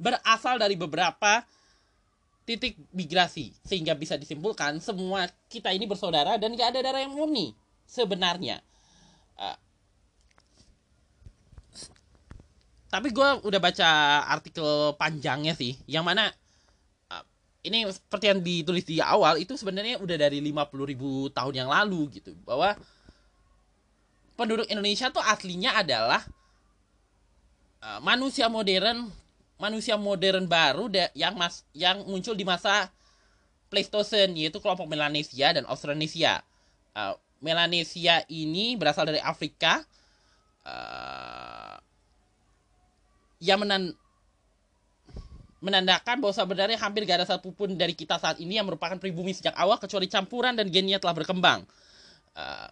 berasal 0.00 0.56
dari 0.56 0.72
beberapa 0.72 1.44
titik 2.48 2.80
migrasi 2.96 3.52
sehingga 3.62 3.92
bisa 3.94 4.16
disimpulkan 4.16 4.80
semua 4.80 5.28
kita 5.46 5.70
ini 5.70 5.84
bersaudara 5.84 6.40
dan 6.40 6.56
gak 6.56 6.74
ada 6.74 6.80
darah 6.82 7.04
yang 7.04 7.14
murni 7.14 7.54
sebenarnya 7.84 8.58
uh, 9.38 9.58
tapi 12.90 13.14
gue 13.14 13.28
udah 13.46 13.60
baca 13.62 13.88
artikel 14.26 14.98
panjangnya 14.98 15.54
sih 15.54 15.78
yang 15.86 16.02
mana 16.02 16.32
ini 17.60 17.84
seperti 17.92 18.24
yang 18.32 18.40
ditulis 18.40 18.84
di 18.88 19.04
awal 19.04 19.36
itu 19.36 19.52
sebenarnya 19.56 20.00
udah 20.00 20.16
dari 20.16 20.40
50 20.40 20.90
ribu 20.90 21.28
tahun 21.32 21.54
yang 21.64 21.68
lalu 21.68 22.08
gitu 22.20 22.32
bahwa 22.48 22.72
penduduk 24.40 24.64
Indonesia 24.72 25.12
tuh 25.12 25.20
aslinya 25.20 25.76
adalah 25.76 26.24
uh, 27.84 28.00
manusia 28.00 28.48
modern 28.48 29.12
manusia 29.60 30.00
modern 30.00 30.48
baru 30.48 30.88
yang 31.12 31.36
mas 31.36 31.68
yang 31.76 32.00
muncul 32.08 32.32
di 32.32 32.48
masa 32.48 32.88
Pleistocene 33.70 34.34
yaitu 34.34 34.58
kelompok 34.58 34.90
Melanesia 34.90 35.54
dan 35.54 35.62
Austronesia. 35.68 36.42
Uh, 36.90 37.14
Melanesia 37.38 38.26
ini 38.26 38.74
berasal 38.74 39.06
dari 39.06 39.22
Afrika 39.22 39.86
uh, 40.66 41.78
yang 43.38 43.62
menan 43.62 43.94
menandakan 45.60 46.24
bahwa 46.24 46.34
sebenarnya 46.34 46.80
hampir 46.80 47.04
gak 47.04 47.24
ada 47.24 47.28
satupun 47.28 47.76
dari 47.76 47.92
kita 47.92 48.16
saat 48.16 48.40
ini 48.40 48.56
yang 48.56 48.64
merupakan 48.64 48.96
pribumi 48.96 49.36
sejak 49.36 49.52
awal 49.56 49.76
kecuali 49.76 50.08
campuran 50.08 50.56
dan 50.56 50.72
gennya 50.72 50.96
telah 50.96 51.12
berkembang. 51.12 51.68
Uh, 52.32 52.68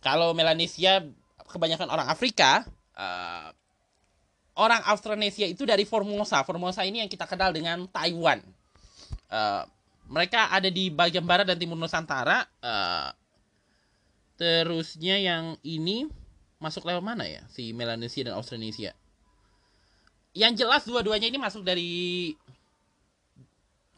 kalau 0.00 0.32
Melanesia 0.32 1.04
kebanyakan 1.50 1.90
orang 1.90 2.06
Afrika, 2.06 2.62
uh, 2.94 3.50
orang 4.56 4.80
Austronesia 4.86 5.50
itu 5.50 5.66
dari 5.66 5.82
Formosa. 5.82 6.46
Formosa 6.46 6.86
ini 6.86 7.02
yang 7.02 7.10
kita 7.10 7.26
kenal 7.26 7.50
dengan 7.50 7.90
Taiwan. 7.90 8.40
Uh, 9.26 9.66
mereka 10.10 10.50
ada 10.50 10.70
di 10.70 10.90
bagian 10.90 11.26
barat 11.26 11.46
dan 11.46 11.58
timur 11.58 11.78
Nusantara. 11.78 12.46
Uh, 12.62 13.10
terusnya 14.38 15.20
yang 15.20 15.58
ini 15.66 16.08
masuk 16.62 16.86
lewat 16.86 17.02
mana 17.04 17.26
ya? 17.26 17.42
Si 17.50 17.74
Melanesia 17.74 18.24
dan 18.24 18.38
Austronesia. 18.38 18.94
Yang 20.30 20.52
jelas 20.64 20.82
dua-duanya 20.86 21.26
ini 21.26 21.38
masuk 21.38 21.66
dari 21.66 22.32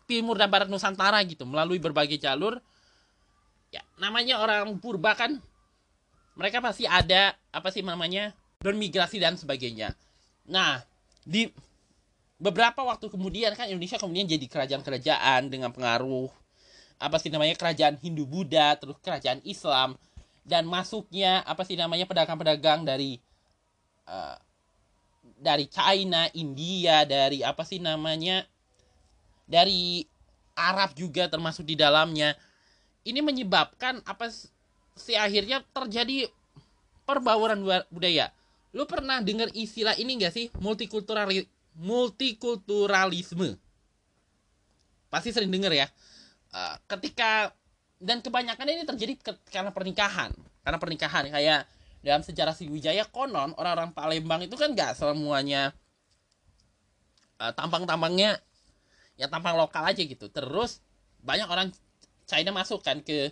timur 0.09 0.37
dan 0.37 0.49
barat 0.49 0.69
Nusantara 0.69 1.21
gitu, 1.25 1.45
melalui 1.45 1.81
berbagai 1.81 2.17
jalur. 2.17 2.61
Ya, 3.73 3.81
namanya 3.97 4.41
orang 4.41 4.77
purba 4.81 5.17
kan 5.17 5.41
mereka 6.37 6.61
pasti 6.61 6.85
ada 6.85 7.37
apa 7.53 7.69
sih 7.73 7.85
namanya 7.85 8.33
bermigrasi 8.61 9.21
dan 9.21 9.37
sebagainya. 9.37 9.97
Nah, 10.49 10.81
di 11.25 11.49
beberapa 12.43 12.83
waktu 12.83 13.07
kemudian 13.09 13.55
kan 13.55 13.71
Indonesia 13.71 13.97
kemudian 14.01 14.27
jadi 14.27 14.47
kerajaan-kerajaan 14.51 15.49
dengan 15.49 15.71
pengaruh 15.71 16.29
apa 17.03 17.17
sih 17.19 17.31
namanya 17.31 17.55
kerajaan 17.59 17.99
Hindu 17.99 18.27
Buddha, 18.27 18.79
terus 18.79 18.99
kerajaan 19.03 19.43
Islam 19.43 19.95
dan 20.43 20.67
masuknya 20.67 21.43
apa 21.47 21.62
sih 21.62 21.79
namanya 21.79 22.07
pedagang-pedagang 22.07 22.83
dari 22.83 23.19
uh, 24.07 24.37
dari 25.43 25.67
China, 25.67 26.31
India, 26.39 27.03
dari 27.03 27.43
apa 27.43 27.67
sih 27.67 27.83
namanya 27.83 28.47
dari 29.53 30.07
Arab 30.55 30.95
juga 30.95 31.27
termasuk 31.27 31.67
di 31.67 31.75
dalamnya. 31.75 32.39
Ini 33.03 33.19
menyebabkan 33.19 33.99
apa 34.07 34.31
sih 34.95 35.19
akhirnya 35.19 35.67
terjadi 35.75 36.31
perbauran 37.03 37.67
budaya. 37.91 38.31
Lu 38.73 38.87
pernah 38.87 39.21
dengar 39.21 39.51
istilah 39.53 39.99
ini 39.99 40.23
gak 40.23 40.33
sih? 40.33 40.47
Multikultural 40.63 41.29
multikulturalisme. 41.77 43.59
Pasti 45.13 45.29
sering 45.35 45.53
dengar 45.53 45.75
ya. 45.75 45.91
Uh, 46.53 46.77
ketika 46.97 47.53
dan 48.01 48.25
kebanyakan 48.25 48.67
ini 48.71 48.85
terjadi 48.87 49.13
karena 49.51 49.75
pernikahan. 49.75 50.31
Karena 50.63 50.79
pernikahan 50.79 51.29
kayak 51.29 51.67
dalam 52.03 52.23
sejarah 52.27 52.53
Sriwijaya 52.53 53.07
konon 53.09 53.55
orang-orang 53.55 53.95
Palembang 53.95 54.43
itu 54.43 54.59
kan 54.59 54.75
gak 54.75 54.99
semuanya 54.99 55.71
uh, 57.39 57.55
tampang-tampangnya 57.55 58.43
ya 59.15 59.31
tampang 59.31 59.55
lokal 59.55 59.87
aja 59.87 60.03
gitu. 60.03 60.27
Terus 60.29 60.83
banyak 61.23 61.47
orang 61.47 61.71
China 62.27 62.51
masuk 62.55 62.83
kan 62.83 63.01
ke 63.01 63.31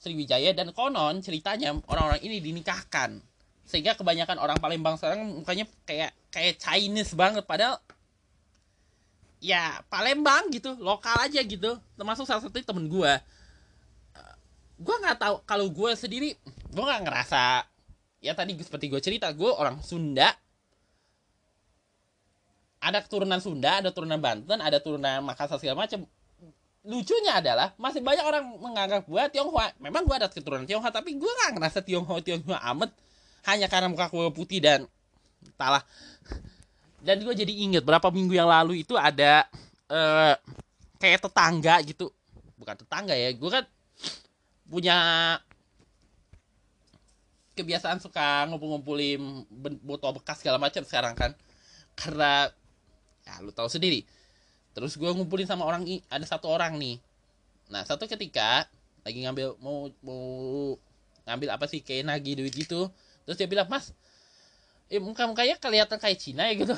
Sriwijaya 0.00 0.56
dan 0.56 0.72
konon 0.72 1.20
ceritanya 1.20 1.76
orang-orang 1.88 2.24
ini 2.24 2.40
dinikahkan. 2.40 3.20
Sehingga 3.68 3.94
kebanyakan 3.94 4.40
orang 4.40 4.58
Palembang 4.58 4.96
sekarang 4.96 5.44
mukanya 5.44 5.68
kayak 5.84 6.16
kayak 6.32 6.56
Chinese 6.56 7.12
banget. 7.12 7.44
Padahal 7.44 7.78
ya 9.44 9.84
Palembang 9.92 10.48
gitu 10.48 10.72
lokal 10.80 11.28
aja 11.28 11.44
gitu. 11.44 11.76
Termasuk 12.00 12.24
salah 12.24 12.40
satu 12.40 12.56
temen 12.56 12.88
gue 12.88 13.12
gue 14.80 14.96
nggak 14.96 15.18
tahu 15.20 15.34
kalau 15.44 15.68
gue 15.68 15.92
sendiri 15.92 16.32
gue 16.72 16.84
nggak 16.84 17.04
ngerasa 17.04 17.68
ya 18.20 18.36
tadi 18.36 18.52
seperti 18.60 18.92
gue 18.92 19.00
cerita 19.00 19.32
gue 19.32 19.48
orang 19.48 19.80
Sunda. 19.80 20.30
Ada 22.80 23.04
keturunan 23.04 23.40
Sunda 23.44 23.80
ada 23.84 23.92
turunan 23.92 24.16
Banten 24.16 24.56
ada 24.56 24.80
turunan 24.80 25.20
Makassar 25.20 25.60
segala 25.60 25.84
macam 25.84 26.08
lucunya 26.80 27.36
adalah 27.36 27.76
masih 27.76 28.00
banyak 28.00 28.24
orang 28.24 28.44
menganggap 28.56 29.04
gue 29.04 29.22
Tionghoa. 29.36 29.76
Memang 29.80 30.04
gue 30.08 30.16
ada 30.16 30.28
keturunan 30.32 30.64
Tionghoa 30.64 30.92
tapi 30.92 31.16
gue 31.16 31.28
nggak 31.28 31.60
ngerasa 31.60 31.80
Tionghoa 31.84 32.20
Tionghoa 32.24 32.60
amat. 32.76 32.92
Hanya 33.48 33.68
karena 33.72 33.88
muka 33.88 34.08
gue 34.12 34.32
putih 34.32 34.60
dan 34.60 34.84
talah 35.56 35.84
dan 37.00 37.16
gue 37.24 37.32
jadi 37.32 37.48
inget 37.48 37.80
berapa 37.80 38.12
minggu 38.12 38.36
yang 38.36 38.48
lalu 38.48 38.84
itu 38.84 38.92
ada 38.96 39.48
uh, 39.88 40.36
kayak 41.00 41.24
tetangga 41.24 41.80
gitu. 41.84 42.12
Bukan 42.60 42.76
tetangga 42.84 43.16
ya 43.16 43.32
gue 43.32 43.50
kan 43.52 43.64
punya 44.68 44.96
kebiasaan 47.60 48.00
suka 48.00 48.48
ngumpul-ngumpulin 48.48 49.44
botol 49.84 50.16
bekas 50.16 50.40
segala 50.40 50.56
macam 50.56 50.80
sekarang 50.82 51.12
kan. 51.12 51.36
Karena 51.94 52.48
ya 53.28 53.44
lu 53.44 53.52
tahu 53.52 53.68
sendiri. 53.68 54.08
Terus 54.72 54.96
gue 54.96 55.10
ngumpulin 55.12 55.44
sama 55.44 55.68
orang 55.68 55.84
ada 56.08 56.24
satu 56.24 56.48
orang 56.48 56.80
nih. 56.80 56.96
Nah 57.68 57.84
satu 57.84 58.08
ketika 58.08 58.64
lagi 59.04 59.24
ngambil 59.24 59.56
mau 59.60 59.92
mau 60.00 60.24
ngambil 61.28 61.48
apa 61.52 61.64
sih 61.68 61.84
kayak 61.84 62.08
nagih 62.08 62.40
duit 62.40 62.54
gitu. 62.56 62.88
Terus 63.28 63.36
dia 63.36 63.46
bilang 63.46 63.68
mas 63.68 63.92
eh 64.90 64.98
muka 64.98 65.22
mukanya 65.28 65.54
kelihatan 65.60 66.00
kayak 66.00 66.18
Cina 66.18 66.48
ya 66.48 66.54
gitu. 66.56 66.74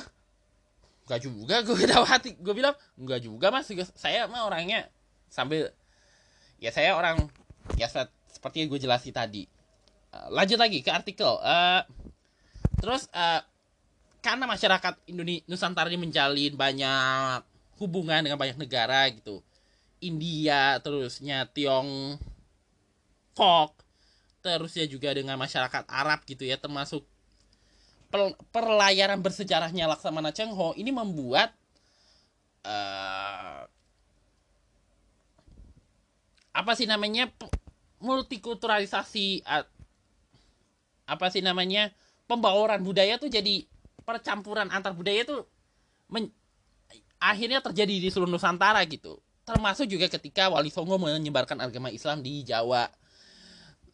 Enggak 1.07 1.21
juga 1.23 1.55
gue 1.63 1.87
tahu 1.87 2.05
hati. 2.13 2.35
Gue 2.37 2.55
bilang 2.59 2.75
enggak 2.99 3.23
juga 3.23 3.55
mas. 3.55 3.71
Saya 3.95 4.27
mah 4.27 4.45
orangnya 4.45 4.91
sambil 5.33 5.73
ya 6.61 6.71
saya 6.75 6.95
orang 6.95 7.31
ya 7.79 7.89
seperti 8.31 8.63
yang 8.63 8.69
gue 8.69 8.81
jelasin 8.83 9.15
tadi 9.15 9.49
lanjut 10.33 10.61
lagi 10.61 10.85
ke 10.85 10.91
artikel 10.93 11.41
uh, 11.41 11.83
terus 12.81 13.09
uh, 13.17 13.41
karena 14.23 14.47
masyarakat 14.47 14.95
Indonesia 15.09 15.43
Nusantara 15.49 15.91
ini 15.91 15.99
menjalin 16.09 16.55
banyak 16.55 17.43
hubungan 17.81 18.23
dengan 18.23 18.39
banyak 18.39 18.61
negara 18.61 19.09
gitu 19.11 19.43
India 20.03 20.79
terusnya 20.85 21.49
Tiongkok 21.51 22.21
terusnya 24.43 24.87
juga 24.91 25.15
dengan 25.15 25.39
masyarakat 25.39 25.87
Arab 25.89 26.23
gitu 26.27 26.45
ya 26.45 26.59
termasuk 26.59 27.07
perlayaran 28.53 29.25
bersejarahnya 29.25 29.89
Laksamana 29.89 30.37
Cheng 30.37 30.53
Ho 30.53 30.77
ini 30.77 30.93
membuat 30.93 31.57
uh, 32.69 33.65
apa 36.53 36.73
sih 36.77 36.85
namanya 36.85 37.33
multikulturalisasi 38.03 39.47
apa 41.13 41.29
sih 41.29 41.45
namanya 41.45 41.93
pembauran 42.25 42.81
budaya 42.81 43.21
tuh 43.21 43.29
jadi 43.29 43.69
percampuran 44.09 44.73
antar 44.73 44.97
budaya 44.97 45.23
tuh 45.29 45.45
men, 46.09 46.33
akhirnya 47.21 47.61
terjadi 47.61 48.03
di 48.03 48.09
seluruh 48.09 48.33
Nusantara 48.33 48.83
gitu. 48.89 49.21
Termasuk 49.47 49.87
juga 49.91 50.07
ketika 50.11 50.49
Wali 50.51 50.71
Songo 50.71 50.97
menyebarkan 50.99 51.59
agama 51.63 51.93
Islam 51.93 52.25
di 52.25 52.43
Jawa. 52.43 52.89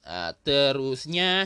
Uh, 0.09 0.33
terusnya 0.41 1.45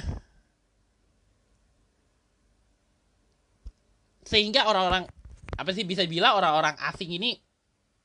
sehingga 4.22 4.70
orang-orang 4.70 5.10
apa 5.58 5.70
sih 5.74 5.82
bisa 5.82 6.06
bilang 6.06 6.38
orang-orang 6.38 6.78
asing 6.88 7.10
ini 7.10 7.42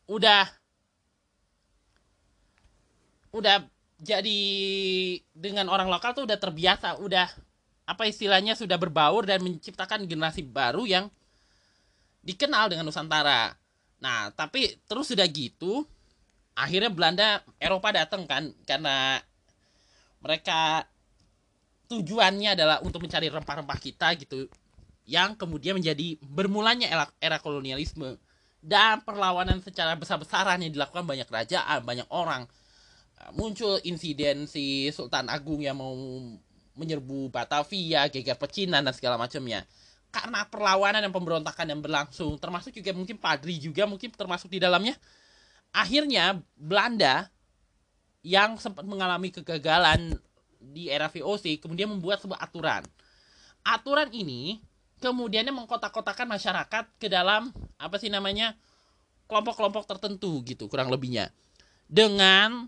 udah 0.10 0.50
udah 3.38 3.70
jadi 4.02 4.40
dengan 5.32 5.70
orang 5.70 5.88
lokal 5.94 6.18
tuh 6.18 6.26
udah 6.26 6.42
terbiasa 6.42 6.98
udah 7.00 7.30
apa 7.88 8.04
istilahnya 8.06 8.54
sudah 8.54 8.76
berbaur 8.76 9.24
dan 9.24 9.40
menciptakan 9.40 10.04
generasi 10.04 10.44
baru 10.44 10.84
yang 10.84 11.08
dikenal 12.28 12.68
dengan 12.68 12.84
Nusantara 12.84 13.56
Nah, 13.98 14.30
tapi 14.34 14.78
terus 14.86 15.10
sudah 15.10 15.26
gitu, 15.26 15.86
akhirnya 16.54 16.94
Belanda 16.94 17.42
Eropa 17.58 17.90
datang 17.90 18.30
kan 18.30 18.54
karena 18.66 19.18
mereka 20.22 20.86
tujuannya 21.90 22.54
adalah 22.54 22.78
untuk 22.84 23.02
mencari 23.02 23.32
rempah-rempah 23.32 23.80
kita 23.80 24.12
gitu 24.20 24.52
yang 25.08 25.40
kemudian 25.40 25.80
menjadi 25.80 26.20
bermulanya 26.20 26.92
era, 26.92 27.06
era 27.24 27.38
kolonialisme 27.40 28.20
dan 28.60 29.00
perlawanan 29.02 29.64
secara 29.64 29.96
besar-besaran 29.96 30.60
yang 30.60 30.74
dilakukan 30.76 31.08
banyak 31.08 31.26
kerajaan, 31.30 31.80
banyak 31.88 32.10
orang. 32.12 32.44
Muncul 33.34 33.82
insiden 33.82 34.46
si 34.46 34.94
Sultan 34.94 35.32
Agung 35.32 35.64
yang 35.64 35.80
mau 35.80 35.96
menyerbu 36.78 37.34
Batavia, 37.34 38.06
geger 38.08 38.38
pecinan 38.38 38.86
dan 38.86 38.94
segala 38.94 39.18
macamnya. 39.18 39.66
Karena 40.14 40.48
perlawanan 40.48 41.04
dan 41.04 41.12
pemberontakan 41.12 41.68
yang 41.68 41.82
berlangsung 41.84 42.40
termasuk 42.40 42.72
juga 42.72 42.96
mungkin 42.96 43.20
Padri 43.20 43.60
juga 43.60 43.84
mungkin 43.84 44.14
termasuk 44.14 44.48
di 44.54 44.62
dalamnya. 44.62 44.96
Akhirnya 45.76 46.40
Belanda 46.56 47.28
yang 48.24 48.56
sempat 48.56 48.88
mengalami 48.88 49.34
kegagalan 49.36 50.16
di 50.58 50.90
era 50.90 51.12
VOC 51.12 51.60
kemudian 51.60 51.92
membuat 51.92 52.24
sebuah 52.24 52.40
aturan. 52.40 52.84
Aturan 53.68 54.10
ini 54.16 54.64
kemudiannya 55.04 55.54
mengkotak-kotakan 55.54 56.26
masyarakat 56.26 56.86
ke 56.98 57.08
dalam 57.12 57.52
apa 57.78 57.96
sih 58.02 58.10
namanya 58.10 58.58
kelompok-kelompok 59.28 59.86
tertentu 59.86 60.40
gitu 60.48 60.72
kurang 60.72 60.88
lebihnya. 60.88 61.30
Dengan 61.88 62.68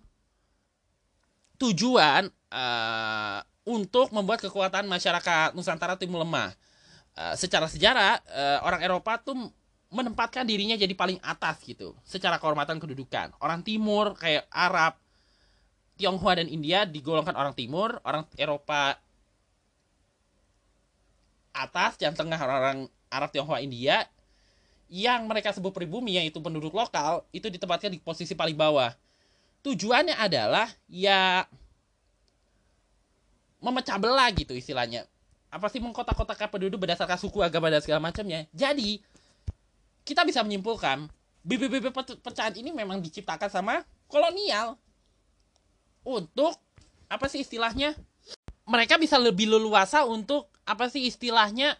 tujuan 1.60 2.32
uh, 2.52 3.39
untuk 3.69 4.10
membuat 4.10 4.41
kekuatan 4.41 4.89
masyarakat 4.89 5.53
Nusantara 5.53 5.93
Timur 5.93 6.25
lemah. 6.25 6.58
Eh, 7.19 7.36
secara 7.38 7.69
sejarah 7.69 8.17
uh, 8.32 8.60
orang 8.65 8.82
Eropa 8.82 9.21
tuh 9.21 9.36
menempatkan 9.91 10.47
dirinya 10.47 10.79
jadi 10.79 10.93
paling 10.95 11.19
atas 11.19 11.60
gitu 11.67 11.91
secara 12.08 12.39
kehormatan 12.41 12.79
kedudukan. 12.82 13.36
Orang 13.43 13.60
timur 13.62 14.15
kayak 14.15 14.47
Arab 14.53 14.95
Tionghoa 15.99 16.39
dan 16.39 16.47
India 16.47 16.88
digolongkan 16.88 17.36
orang 17.36 17.51
timur 17.58 17.99
orang 18.08 18.23
Eropa 18.39 18.95
atas 21.51 21.99
yang 21.99 22.15
tengah 22.15 22.39
orang-orang 22.39 22.88
Arab 23.12 23.29
Tionghoa 23.36 23.60
India 23.60 24.08
yang 24.88 25.27
mereka 25.27 25.51
sebut 25.51 25.75
pribumi 25.75 26.15
yaitu 26.15 26.39
penduduk 26.39 26.71
lokal 26.71 27.27
itu 27.36 27.51
ditempatkan 27.51 27.91
di 27.91 27.99
posisi 27.99 28.32
paling 28.32 28.55
bawah. 28.55 28.95
Tujuannya 29.65 30.15
adalah 30.15 30.71
ya 30.88 31.43
memecah 33.60 34.00
belah 34.00 34.32
gitu 34.32 34.56
istilahnya. 34.56 35.06
Apa 35.52 35.67
sih 35.67 35.84
mengkotak-kotakan 35.84 36.48
penduduk 36.50 36.86
berdasarkan 36.86 37.19
suku 37.19 37.43
agama 37.43 37.67
dan 37.72 37.84
segala 37.84 38.00
macamnya? 38.00 38.48
Jadi 38.56 39.02
kita 40.08 40.24
bisa 40.26 40.41
menyimpulkan 40.41 41.10
BBB 41.43 41.91
pecahan 42.24 42.54
ini 42.56 42.74
memang 42.74 43.00
diciptakan 43.04 43.50
sama 43.52 43.84
kolonial. 44.08 44.80
Untuk 46.04 46.56
apa 47.10 47.26
sih 47.28 47.43
istilahnya 47.43 47.98
mereka 48.69 49.02
bisa 49.02 49.17
lebih 49.17 49.50
leluasa 49.50 50.06
untuk 50.06 50.48
apa 50.63 50.88
sih 50.88 51.10
istilahnya 51.10 51.74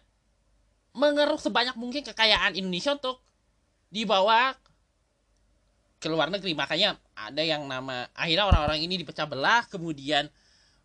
mengeruk 0.90 1.38
sebanyak 1.38 1.78
mungkin 1.78 2.02
kekayaan 2.02 2.58
Indonesia 2.58 2.98
untuk 2.98 3.22
dibawa 3.94 4.58
ke 6.02 6.10
luar 6.10 6.34
negeri. 6.34 6.58
Makanya 6.58 6.98
ada 7.14 7.42
yang 7.46 7.70
nama 7.70 8.10
akhirnya 8.18 8.50
orang-orang 8.50 8.82
ini 8.82 8.98
dipecah 8.98 9.30
belah 9.30 9.62
kemudian 9.70 10.26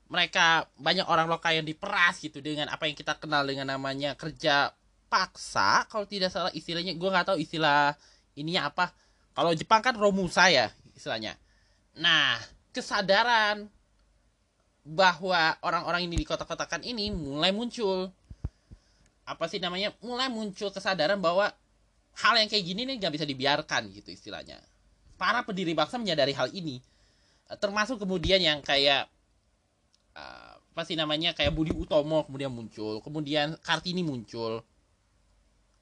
mereka 0.05 0.69
banyak 0.77 1.05
orang 1.09 1.25
lokal 1.25 1.57
yang 1.57 1.65
diperas 1.65 2.21
gitu 2.21 2.37
dengan 2.37 2.69
apa 2.69 2.85
yang 2.85 2.93
kita 2.93 3.17
kenal 3.17 3.41
dengan 3.41 3.65
namanya 3.73 4.13
kerja 4.13 4.69
paksa 5.09 5.85
kalau 5.89 6.05
tidak 6.05 6.29
salah 6.29 6.53
istilahnya 6.53 6.93
gue 6.93 7.09
nggak 7.09 7.33
tahu 7.33 7.37
istilah 7.41 7.97
ininya 8.37 8.69
apa. 8.69 8.93
Kalau 9.35 9.51
Jepang 9.51 9.81
kan 9.81 9.97
romusa 9.97 10.47
ya 10.53 10.69
istilahnya. 10.93 11.33
Nah 11.97 12.37
kesadaran 12.69 13.65
bahwa 14.85 15.57
orang-orang 15.65 16.05
ini 16.05 16.21
di 16.21 16.25
kota-kotakan 16.27 16.85
ini 16.85 17.09
mulai 17.09 17.49
muncul. 17.49 18.13
Apa 19.25 19.49
sih 19.49 19.57
namanya? 19.57 19.89
Mulai 20.05 20.29
muncul 20.29 20.69
kesadaran 20.69 21.17
bahwa 21.17 21.49
hal 22.21 22.33
yang 22.37 22.45
kayak 22.45 22.61
gini 22.61 22.85
nih 22.85 23.01
nggak 23.01 23.13
bisa 23.17 23.25
dibiarkan 23.25 23.89
gitu 23.89 24.13
istilahnya. 24.13 24.61
Para 25.17 25.41
pendiri 25.41 25.73
bangsa 25.73 25.97
menyadari 25.97 26.37
hal 26.37 26.53
ini. 26.53 26.77
Termasuk 27.57 28.05
kemudian 28.05 28.37
yang 28.37 28.61
kayak 28.61 29.09
uh, 30.15 30.54
apa 30.56 30.82
sih 30.84 30.99
namanya 30.99 31.32
kayak 31.32 31.56
Budi 31.56 31.71
Utomo 31.71 32.28
kemudian 32.28 32.51
muncul 32.51 32.99
kemudian 32.99 33.56
Kartini 33.63 34.01
muncul. 34.01 34.63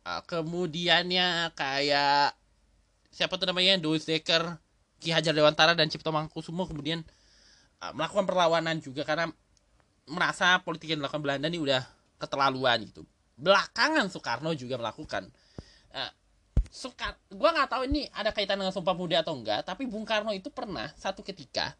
Uh, 0.04 0.22
kemudiannya 0.28 1.56
kayak 1.56 2.36
siapa 3.08 3.39
tuh 3.39 3.48
namanya 3.48 3.80
Dois 3.80 4.04
Dekker 4.04 4.60
Ki 5.00 5.15
Hajar 5.15 5.32
Dewantara 5.32 5.72
dan 5.80 5.88
Cipto 5.88 6.12
Mangkusumo 6.12 6.67
kemudian 6.67 7.08
uh, 7.80 7.91
melakukan 7.96 8.28
perlawanan 8.28 8.84
juga 8.84 9.08
karena 9.08 9.32
merasa 10.04 10.60
politik 10.60 10.91
yang 10.91 11.00
dilakukan 11.00 11.24
Belanda 11.24 11.48
ini 11.48 11.63
udah 11.63 11.82
keterlaluan 12.19 12.84
gitu. 12.84 13.08
Belakangan 13.39 14.12
Soekarno 14.12 14.52
juga 14.54 14.76
melakukan. 14.76 15.32
Uh, 15.96 16.12
suka 16.74 17.13
gue 17.30 17.50
nggak 17.54 17.69
tahu 17.69 17.86
ini 17.86 18.10
ada 18.17 18.34
kaitan 18.34 18.58
dengan 18.58 18.74
Sumpah 18.74 18.98
Pemuda 18.98 19.22
atau 19.22 19.38
enggak 19.38 19.62
tapi 19.62 19.86
Bung 19.86 20.10
Karno 20.10 20.34
itu 20.34 20.50
pernah 20.50 20.89
satu 20.98 21.22
ketika 21.22 21.78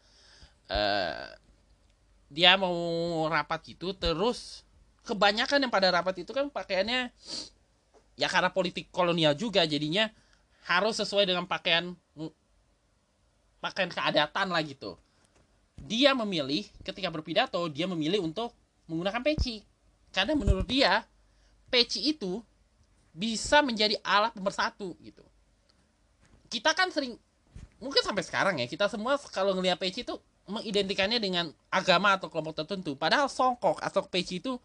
uh, 0.70 1.34
dia 2.32 2.56
mau 2.58 2.74
rapat 3.28 3.74
gitu 3.74 3.92
terus 3.94 4.64
kebanyakan 5.04 5.68
yang 5.68 5.72
pada 5.72 5.92
rapat 5.92 6.24
itu 6.24 6.32
kan 6.32 6.48
pakaiannya 6.48 7.12
ya 8.16 8.28
karena 8.30 8.50
politik 8.50 8.88
kolonial 8.90 9.36
juga 9.36 9.62
jadinya 9.68 10.08
harus 10.64 10.96
sesuai 10.96 11.28
dengan 11.28 11.44
pakaian 11.44 11.92
pakaian 13.60 13.88
keadatan 13.92 14.52
lah 14.52 14.62
gitu. 14.64 14.96
Dia 15.80 16.16
memilih 16.16 16.64
ketika 16.84 17.08
berpidato 17.12 17.60
dia 17.68 17.84
memilih 17.84 18.24
untuk 18.24 18.52
menggunakan 18.88 19.20
peci. 19.24 19.64
Karena 20.12 20.32
menurut 20.36 20.64
dia 20.64 21.04
peci 21.68 22.12
itu 22.12 22.40
bisa 23.12 23.60
menjadi 23.60 24.00
alat 24.00 24.32
pemersatu 24.32 24.96
gitu. 25.00 25.24
Kita 26.48 26.72
kan 26.72 26.88
sering 26.92 27.16
mungkin 27.82 28.00
sampai 28.00 28.24
sekarang 28.24 28.54
ya 28.62 28.66
kita 28.70 28.88
semua 28.88 29.20
kalau 29.28 29.52
ngelihat 29.58 29.76
peci 29.76 30.06
itu 30.06 30.16
mengidentikannya 30.44 31.16
dengan 31.20 31.48
agama 31.72 32.16
atau 32.16 32.28
kelompok 32.28 32.64
tertentu. 32.64 32.96
Padahal 32.96 33.32
songkok 33.32 33.80
atau 33.80 34.04
peci 34.04 34.40
itu 34.40 34.60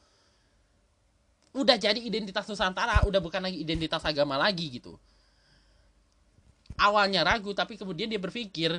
udah 1.55 1.75
jadi 1.79 1.97
identitas 1.97 2.45
Nusantara 2.45 3.01
udah 3.09 3.19
bukan 3.23 3.41
lagi 3.41 3.57
identitas 3.63 4.03
agama 4.05 4.35
lagi 4.37 4.79
gitu. 4.79 4.99
Awalnya 6.79 7.25
ragu 7.25 7.51
tapi 7.55 7.75
kemudian 7.75 8.07
dia 8.07 8.21
berpikir 8.21 8.71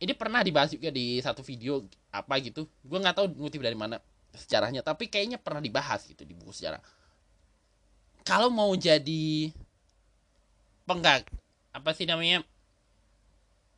ini 0.00 0.12
pernah 0.16 0.40
dibahas 0.40 0.72
juga 0.72 0.90
di 0.90 1.18
satu 1.22 1.40
video 1.46 1.86
apa 2.10 2.36
gitu. 2.42 2.66
Gue 2.82 2.98
nggak 2.98 3.16
tahu 3.16 3.26
ngutip 3.36 3.62
dari 3.62 3.78
mana 3.78 4.02
sejarahnya 4.34 4.82
tapi 4.82 5.10
kayaknya 5.10 5.38
pernah 5.38 5.62
dibahas 5.62 6.06
gitu 6.06 6.26
di 6.26 6.34
buku 6.34 6.50
sejarah. 6.50 6.82
Kalau 8.26 8.52
mau 8.52 8.70
jadi 8.74 9.50
penggak 10.84 11.26
apa 11.70 11.90
sih 11.94 12.04
namanya? 12.04 12.42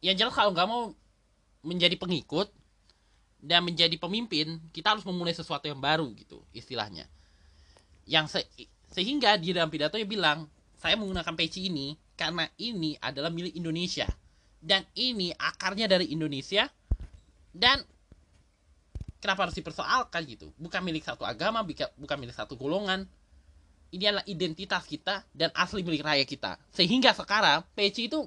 Yang 0.03 0.17
jelas 0.27 0.35
kalau 0.35 0.51
nggak 0.51 0.69
mau 0.69 0.97
menjadi 1.63 1.95
pengikut 1.99 2.51
dan 3.43 3.67
menjadi 3.67 3.99
pemimpin 3.99 4.63
kita 4.71 4.95
harus 4.95 5.03
memulai 5.03 5.35
sesuatu 5.35 5.67
yang 5.67 5.83
baru 5.83 6.07
gitu 6.15 6.43
istilahnya. 6.55 7.07
Yang 8.07 8.39
se 8.39 8.41
sehingga 8.93 9.41
di 9.41 9.57
dalam 9.57 9.73
pidato 9.73 9.97
dia 9.97 10.07
bilang 10.07 10.47
saya 10.77 10.99
menggunakan 11.01 11.35
peci 11.35 11.73
ini 11.73 11.97
karena 12.15 12.45
ini 12.61 12.95
adalah 13.01 13.33
milik 13.33 13.57
Indonesia 13.57 14.07
dan 14.63 14.87
ini 14.95 15.35
akarnya 15.35 15.91
dari 15.91 16.15
Indonesia 16.15 16.71
dan 17.51 17.83
kenapa 19.19 19.47
harus 19.47 19.59
dipersoalkan 19.59 20.23
gitu? 20.27 20.55
Bukan 20.59 20.83
milik 20.83 21.03
satu 21.07 21.27
agama 21.27 21.67
bukan 21.67 22.17
milik 22.19 22.35
satu 22.35 22.59
golongan. 22.59 23.07
Ini 23.93 24.09
adalah 24.09 24.25
identitas 24.25 24.89
kita 24.89 25.21
dan 25.37 25.53
asli 25.53 25.85
milik 25.85 26.01
raya 26.01 26.25
kita. 26.25 26.57
Sehingga 26.73 27.13
sekarang 27.13 27.61
peci 27.77 28.09
itu 28.09 28.25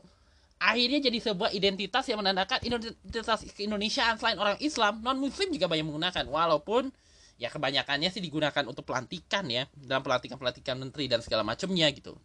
akhirnya 0.59 0.99
jadi 1.03 1.19
sebuah 1.19 1.51
identitas 1.51 2.07
yang 2.07 2.19
menandakan 2.23 2.59
identitas 2.63 3.43
keindonesiaan 3.55 4.17
selain 4.19 4.39
orang 4.39 4.57
Islam, 4.63 5.03
non 5.03 5.19
Muslim 5.19 5.51
juga 5.51 5.67
banyak 5.69 5.85
menggunakan. 5.85 6.25
Walaupun 6.27 6.89
ya 7.35 7.51
kebanyakannya 7.51 8.09
sih 8.11 8.23
digunakan 8.23 8.63
untuk 8.67 8.87
pelantikan 8.87 9.45
ya, 9.47 9.67
dalam 9.75 10.01
pelantikan-pelantikan 10.01 10.79
menteri 10.79 11.11
dan 11.11 11.19
segala 11.19 11.43
macamnya 11.43 11.91
gitu. 11.91 12.15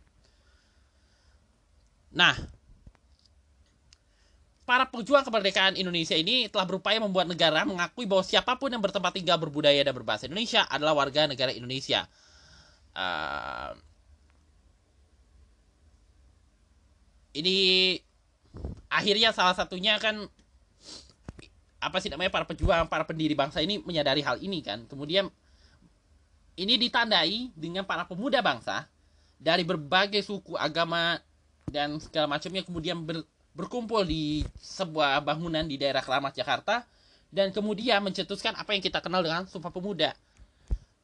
Nah, 2.11 2.35
para 4.71 4.87
pejuang 4.87 5.27
kemerdekaan 5.27 5.75
Indonesia 5.75 6.15
ini 6.15 6.47
telah 6.47 6.63
berupaya 6.63 7.03
membuat 7.03 7.27
negara 7.27 7.67
mengakui 7.67 8.07
bahwa 8.07 8.23
siapa 8.23 8.55
pun 8.55 8.71
yang 8.71 8.79
bertempat 8.79 9.19
tinggal 9.19 9.35
berbudaya 9.43 9.83
dan 9.83 9.91
berbahasa 9.91 10.31
Indonesia 10.31 10.63
adalah 10.71 10.95
warga 10.95 11.27
negara 11.27 11.51
Indonesia 11.51 12.07
uh, 12.95 13.75
ini 17.35 17.99
akhirnya 18.91 19.31
salah 19.31 19.55
satunya 19.55 19.97
kan 20.03 20.27
apa 21.81 21.97
sih 22.03 22.13
namanya 22.13 22.29
para 22.29 22.45
pejuang 22.45 22.85
para 22.91 23.09
pendiri 23.09 23.33
bangsa 23.33 23.65
ini 23.65 23.81
menyadari 23.81 24.21
hal 24.21 24.37
ini 24.43 24.61
kan 24.61 24.85
kemudian 24.85 25.33
ini 26.61 26.77
ditandai 26.77 27.55
dengan 27.57 27.89
para 27.89 28.05
pemuda 28.05 28.45
bangsa 28.45 28.85
dari 29.41 29.65
berbagai 29.65 30.21
suku 30.21 30.59
agama 30.61 31.17
dan 31.71 31.97
segala 32.03 32.29
macamnya 32.29 32.61
kemudian 32.61 33.01
ber, 33.01 33.25
berkumpul 33.57 34.05
di 34.05 34.45
sebuah 34.61 35.25
bangunan 35.25 35.65
di 35.65 35.81
daerah 35.81 36.05
Keramat 36.05 36.37
Jakarta 36.37 36.85
dan 37.31 37.55
kemudian 37.55 38.03
mencetuskan 38.03 38.59
apa 38.59 38.75
yang 38.75 38.83
kita 38.83 38.99
kenal 38.99 39.23
dengan 39.23 39.47
Sumpah 39.47 39.71
Pemuda 39.71 40.13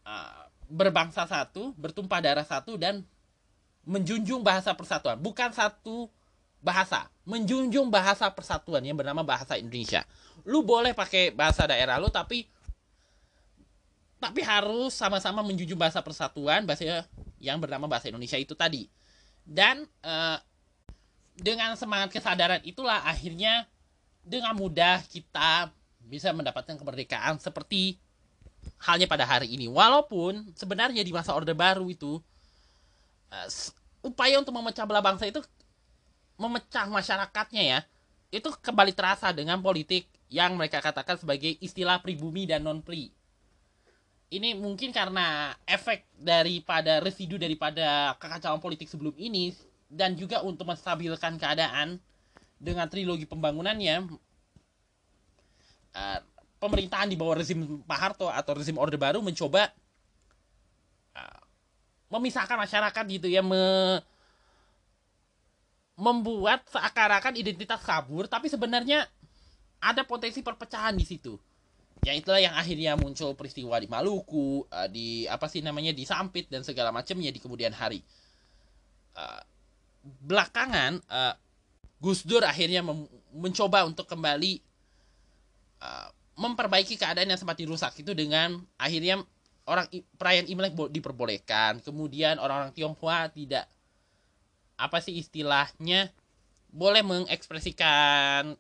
uh, 0.02 0.46
berbangsa 0.66 1.22
satu, 1.26 1.70
bertumpah 1.78 2.18
darah 2.18 2.42
satu 2.42 2.74
dan 2.74 3.06
menjunjung 3.86 4.42
bahasa 4.42 4.74
persatuan. 4.74 5.14
Bukan 5.22 5.54
satu 5.54 6.10
bahasa, 6.64 7.06
menjunjung 7.28 7.92
bahasa 7.92 8.26
persatuan 8.32 8.82
yang 8.82 8.96
bernama 8.98 9.22
bahasa 9.22 9.54
Indonesia. 9.60 10.02
Lu 10.46 10.62
boleh 10.66 10.92
pakai 10.92 11.30
bahasa 11.30 11.66
daerah 11.66 12.00
lu 12.00 12.10
tapi 12.10 12.46
tapi 14.16 14.40
harus 14.40 14.96
sama-sama 14.96 15.44
menjunjung 15.44 15.76
bahasa 15.76 16.00
persatuan, 16.00 16.64
bahasa 16.64 17.04
yang 17.36 17.60
bernama 17.60 17.84
bahasa 17.84 18.08
Indonesia 18.08 18.40
itu 18.40 18.56
tadi. 18.56 18.88
Dan 19.44 19.84
uh, 20.02 20.40
dengan 21.36 21.76
semangat 21.76 22.10
kesadaran 22.10 22.64
itulah 22.64 23.04
akhirnya 23.04 23.68
dengan 24.24 24.56
mudah 24.56 25.04
kita 25.06 25.70
bisa 26.02 26.32
mendapatkan 26.32 26.74
kemerdekaan 26.74 27.38
seperti 27.38 28.00
halnya 28.82 29.06
pada 29.06 29.28
hari 29.28 29.52
ini. 29.52 29.68
Walaupun 29.70 30.56
sebenarnya 30.56 31.04
di 31.04 31.12
masa 31.12 31.36
Orde 31.36 31.54
Baru 31.54 31.86
itu 31.92 32.18
uh, 33.30 33.48
upaya 34.02 34.40
untuk 34.40 34.56
memecah 34.56 34.88
belah 34.88 35.04
bangsa 35.04 35.28
itu 35.28 35.44
memecah 36.36 36.86
masyarakatnya 36.88 37.62
ya 37.64 37.78
itu 38.34 38.52
kembali 38.60 38.92
terasa 38.92 39.32
dengan 39.32 39.62
politik 39.62 40.06
yang 40.28 40.58
mereka 40.58 40.82
katakan 40.82 41.16
sebagai 41.16 41.56
istilah 41.62 42.02
pribumi 42.02 42.44
dan 42.44 42.66
non 42.66 42.82
pri. 42.82 43.14
Ini 44.26 44.58
mungkin 44.58 44.90
karena 44.90 45.54
efek 45.62 46.02
daripada 46.18 46.98
residu 46.98 47.38
daripada 47.38 48.18
kekacauan 48.18 48.58
politik 48.58 48.90
sebelum 48.90 49.14
ini 49.14 49.54
dan 49.86 50.18
juga 50.18 50.42
untuk 50.42 50.66
menstabilkan 50.66 51.38
keadaan 51.38 52.02
dengan 52.58 52.90
trilogi 52.90 53.22
pembangunannya 53.22 54.10
uh, 55.94 56.18
pemerintahan 56.58 57.06
di 57.06 57.14
bawah 57.14 57.38
rezim 57.38 57.78
Pak 57.86 57.98
Harto 58.00 58.26
atau 58.26 58.58
rezim 58.58 58.74
Orde 58.74 58.98
Baru 58.98 59.22
mencoba 59.22 59.70
uh, 61.14 61.40
memisahkan 62.10 62.58
masyarakat 62.58 63.04
gitu 63.06 63.30
ya 63.30 63.46
me, 63.46 63.62
membuat 65.96 66.64
seakan-akan 66.68 67.40
identitas 67.40 67.80
kabur 67.80 68.28
tapi 68.28 68.52
sebenarnya 68.52 69.08
ada 69.80 70.04
potensi 70.04 70.44
perpecahan 70.44 70.96
di 70.96 71.04
situ. 71.04 71.36
Ya 72.04 72.12
itulah 72.12 72.38
yang 72.38 72.52
akhirnya 72.54 72.94
muncul 72.94 73.32
peristiwa 73.34 73.80
di 73.80 73.88
Maluku 73.88 74.68
uh, 74.68 74.86
di 74.86 75.24
apa 75.26 75.48
sih 75.48 75.64
namanya 75.64 75.90
di 75.96 76.04
Sampit 76.04 76.46
dan 76.52 76.62
segala 76.62 76.92
macamnya 76.92 77.32
di 77.32 77.40
kemudian 77.40 77.72
hari. 77.72 78.04
Uh, 79.16 79.42
belakangan 80.22 81.00
uh, 81.08 81.34
Gus 81.98 82.22
Dur 82.22 82.44
akhirnya 82.44 82.84
mencoba 83.32 83.88
untuk 83.88 84.04
kembali 84.04 84.62
memperbaiki 86.36 87.00
keadaan 87.00 87.32
yang 87.32 87.40
sempat 87.40 87.56
dirusak 87.56 87.96
itu 87.96 88.12
dengan 88.12 88.60
akhirnya 88.76 89.24
orang 89.66 89.88
perayaan 90.20 90.46
Imlek 90.46 90.72
diperbolehkan, 90.92 91.80
kemudian 91.82 92.38
orang-orang 92.38 92.72
Tionghoa 92.76 93.32
tidak 93.32 93.64
apa 94.76 95.00
sih 95.00 95.16
istilahnya 95.16 96.12
boleh 96.70 97.00
mengekspresikan 97.00 98.56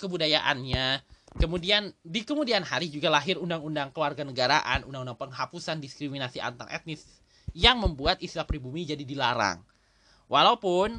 kebudayaannya. 0.00 1.04
Kemudian 1.36 1.92
di 2.00 2.24
kemudian 2.24 2.64
hari 2.64 2.88
juga 2.88 3.12
lahir 3.12 3.36
undang-undang 3.36 3.92
kewarganegaraan, 3.92 4.88
undang-undang 4.88 5.20
penghapusan 5.20 5.76
diskriminasi 5.78 6.40
antar 6.40 6.72
etnis 6.72 7.04
yang 7.52 7.76
membuat 7.78 8.18
istilah 8.24 8.48
pribumi 8.48 8.88
jadi 8.88 9.04
dilarang. 9.04 9.60
Walaupun 10.28 10.96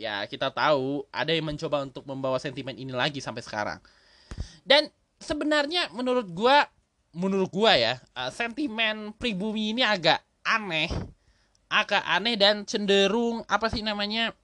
ya 0.00 0.24
kita 0.24 0.48
tahu 0.48 1.04
ada 1.12 1.28
yang 1.36 1.52
mencoba 1.52 1.84
untuk 1.84 2.08
membawa 2.08 2.40
sentimen 2.40 2.72
ini 2.72 2.96
lagi 2.96 3.20
sampai 3.20 3.44
sekarang. 3.44 3.78
Dan 4.64 4.88
sebenarnya 5.20 5.92
menurut 5.92 6.32
gua 6.32 6.64
menurut 7.12 7.52
gua 7.52 7.76
ya 7.76 8.00
uh, 8.16 8.32
sentimen 8.32 9.12
pribumi 9.20 9.76
ini 9.76 9.84
agak 9.84 10.24
aneh 10.40 10.88
agak 11.70 12.02
aneh 12.02 12.34
dan 12.34 12.66
cenderung 12.66 13.46
apa 13.46 13.70
sih 13.70 13.80
namanya 13.80 14.34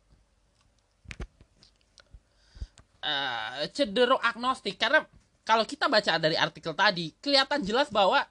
uh, 3.03 3.67
cenderung 3.75 4.23
agnostik. 4.23 4.79
Karena 4.79 5.03
kalau 5.43 5.67
kita 5.67 5.91
baca 5.91 6.23
dari 6.23 6.39
artikel 6.39 6.71
tadi 6.73 7.11
kelihatan 7.19 7.67
jelas 7.67 7.91
bahwa 7.91 8.23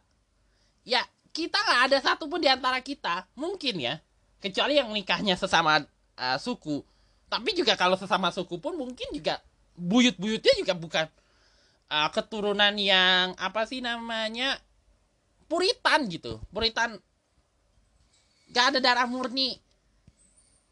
ya 0.88 1.04
kita 1.36 1.60
nggak 1.60 1.82
ada 1.92 1.98
satupun 2.00 2.40
di 2.40 2.48
antara 2.48 2.80
kita. 2.80 3.28
Mungkin 3.36 3.76
ya 3.84 4.00
kecuali 4.40 4.80
yang 4.80 4.92
nikahnya 4.96 5.36
sesama 5.36 5.84
uh, 6.16 6.38
suku. 6.40 6.80
Tapi 7.28 7.52
juga 7.52 7.76
kalau 7.76 8.00
sesama 8.00 8.32
suku 8.32 8.64
pun 8.64 8.80
mungkin 8.80 9.12
juga 9.12 9.44
buyut-buyutnya 9.76 10.56
juga 10.56 10.72
bukan 10.72 11.06
uh, 11.92 12.10
keturunan 12.16 12.72
yang 12.80 13.36
apa 13.36 13.68
sih 13.68 13.84
namanya 13.84 14.56
puritan 15.52 16.08
gitu. 16.08 16.40
Puritan 16.48 16.96
gak 18.56 18.72
ada 18.72 18.80
darah 18.80 19.04
murni. 19.04 19.60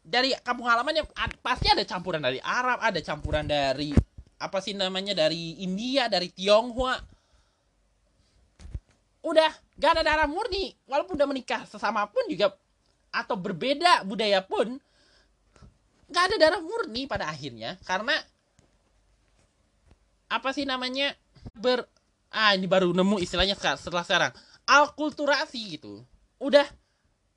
Dari 0.00 0.32
kampung 0.40 0.64
halamannya 0.64 1.04
pasti 1.44 1.68
ada 1.68 1.84
campuran 1.84 2.24
dari 2.24 2.40
Arab 2.40 2.80
ada 2.80 3.00
campuran 3.04 3.44
dari 3.44 3.92
apa 4.40 4.60
sih 4.64 4.72
namanya 4.72 5.12
dari 5.12 5.60
India 5.60 6.08
dari 6.08 6.32
Tionghoa. 6.32 6.96
Udah 9.20 9.52
gak 9.76 10.00
ada 10.00 10.02
darah 10.02 10.28
murni. 10.28 10.72
Walaupun 10.88 11.20
udah 11.20 11.28
menikah 11.28 11.68
sesama 11.68 12.08
pun 12.08 12.24
juga 12.32 12.56
atau 13.12 13.36
berbeda 13.36 14.02
budaya 14.08 14.40
pun 14.40 14.80
gak 16.08 16.24
ada 16.32 16.36
darah 16.40 16.60
murni 16.64 17.04
pada 17.04 17.28
akhirnya. 17.28 17.76
Karena 17.84 18.16
apa 20.32 20.50
sih 20.56 20.64
namanya 20.64 21.12
ber 21.52 21.84
ah 22.32 22.56
ini 22.56 22.64
baru 22.64 22.96
nemu 22.96 23.20
istilahnya 23.20 23.56
setelah 23.76 24.04
sekarang. 24.04 24.32
Alkulturasi 24.64 25.80
gitu. 25.80 26.00
Udah 26.40 26.64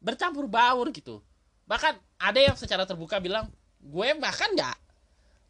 bercampur 0.07 0.47
baur 0.47 0.87
gitu. 0.95 1.19
Bahkan 1.67 1.99
ada 2.23 2.39
yang 2.39 2.55
secara 2.55 2.87
terbuka 2.87 3.19
bilang 3.19 3.51
gue 3.83 4.07
bahkan 4.23 4.47
nggak 4.55 4.77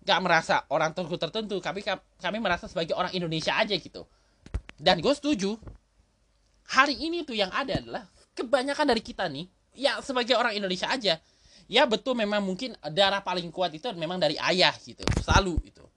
nggak 0.02 0.20
merasa 0.26 0.65
orang 0.74 0.98
tertentu 0.98 1.17
tertentu 1.22 1.56
kami 1.62 1.86
kami 2.17 2.38
merasa 2.41 2.65
sebagai 2.65 2.98
orang 2.98 3.13
Indonesia 3.13 3.54
aja 3.54 3.78
gitu. 3.78 4.10
Dan 4.82 4.98
gue 4.98 5.13
setuju. 5.13 5.54
Hari 6.67 7.00
ini 7.00 7.24
tuh 7.24 7.38
yang 7.38 7.54
ada 7.54 7.80
adalah 7.80 8.04
kebanyakan 8.36 8.91
dari 8.91 9.00
kita 9.00 9.30
nih 9.32 9.48
ya 9.78 10.02
sebagai 10.04 10.36
orang 10.36 10.52
Indonesia 10.52 10.91
aja 10.91 11.15
ya 11.72 11.84
betul 11.88 12.17
memang 12.17 12.43
mungkin 12.43 12.76
darah 12.91 13.24
paling 13.24 13.48
kuat 13.56 13.72
itu 13.72 13.88
memang 13.96 14.20
dari 14.20 14.36
ayah 14.36 14.76
gitu 14.76 15.00
selalu 15.24 15.56
itu 15.63 15.88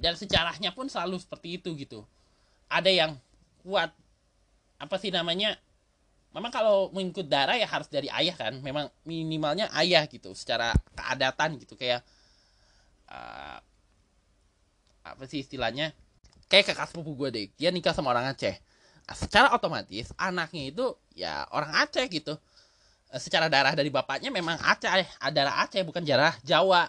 dan 0.00 0.16
sejarahnya 0.16 0.72
pun 0.72 0.88
selalu 0.88 1.20
seperti 1.20 1.60
itu 1.60 1.76
gitu. 1.76 2.08
Ada 2.72 2.88
yang 2.88 3.12
kuat 3.60 3.92
apa 4.80 4.96
sih 4.96 5.12
namanya 5.12 5.60
memang 6.30 6.50
kalau 6.54 6.88
mengikut 6.94 7.26
darah 7.26 7.58
ya 7.58 7.66
harus 7.66 7.90
dari 7.90 8.06
ayah 8.10 8.34
kan. 8.34 8.58
Memang 8.62 8.90
minimalnya 9.02 9.70
ayah 9.74 10.06
gitu 10.06 10.34
secara 10.34 10.74
keadatan 10.94 11.58
gitu. 11.58 11.74
Kayak 11.74 12.06
uh, 13.10 13.58
apa 15.02 15.22
sih 15.26 15.42
istilahnya? 15.42 15.90
Kayak 16.50 16.74
kakak 16.74 16.90
sepupu 16.90 17.14
gue 17.14 17.28
deh 17.30 17.46
dia 17.54 17.70
nikah 17.70 17.94
sama 17.94 18.10
orang 18.14 18.30
Aceh. 18.30 18.58
Secara 19.10 19.50
otomatis 19.50 20.14
anaknya 20.14 20.70
itu 20.70 20.86
ya 21.14 21.46
orang 21.50 21.74
Aceh 21.86 22.06
gitu. 22.10 22.38
Eh, 23.10 23.20
secara 23.22 23.50
darah 23.50 23.74
dari 23.74 23.90
bapaknya 23.90 24.30
memang 24.30 24.58
Aceh 24.58 24.90
eh, 24.90 25.08
darah 25.34 25.66
Aceh 25.66 25.82
bukan 25.82 26.02
darah 26.06 26.34
Jawa. 26.46 26.86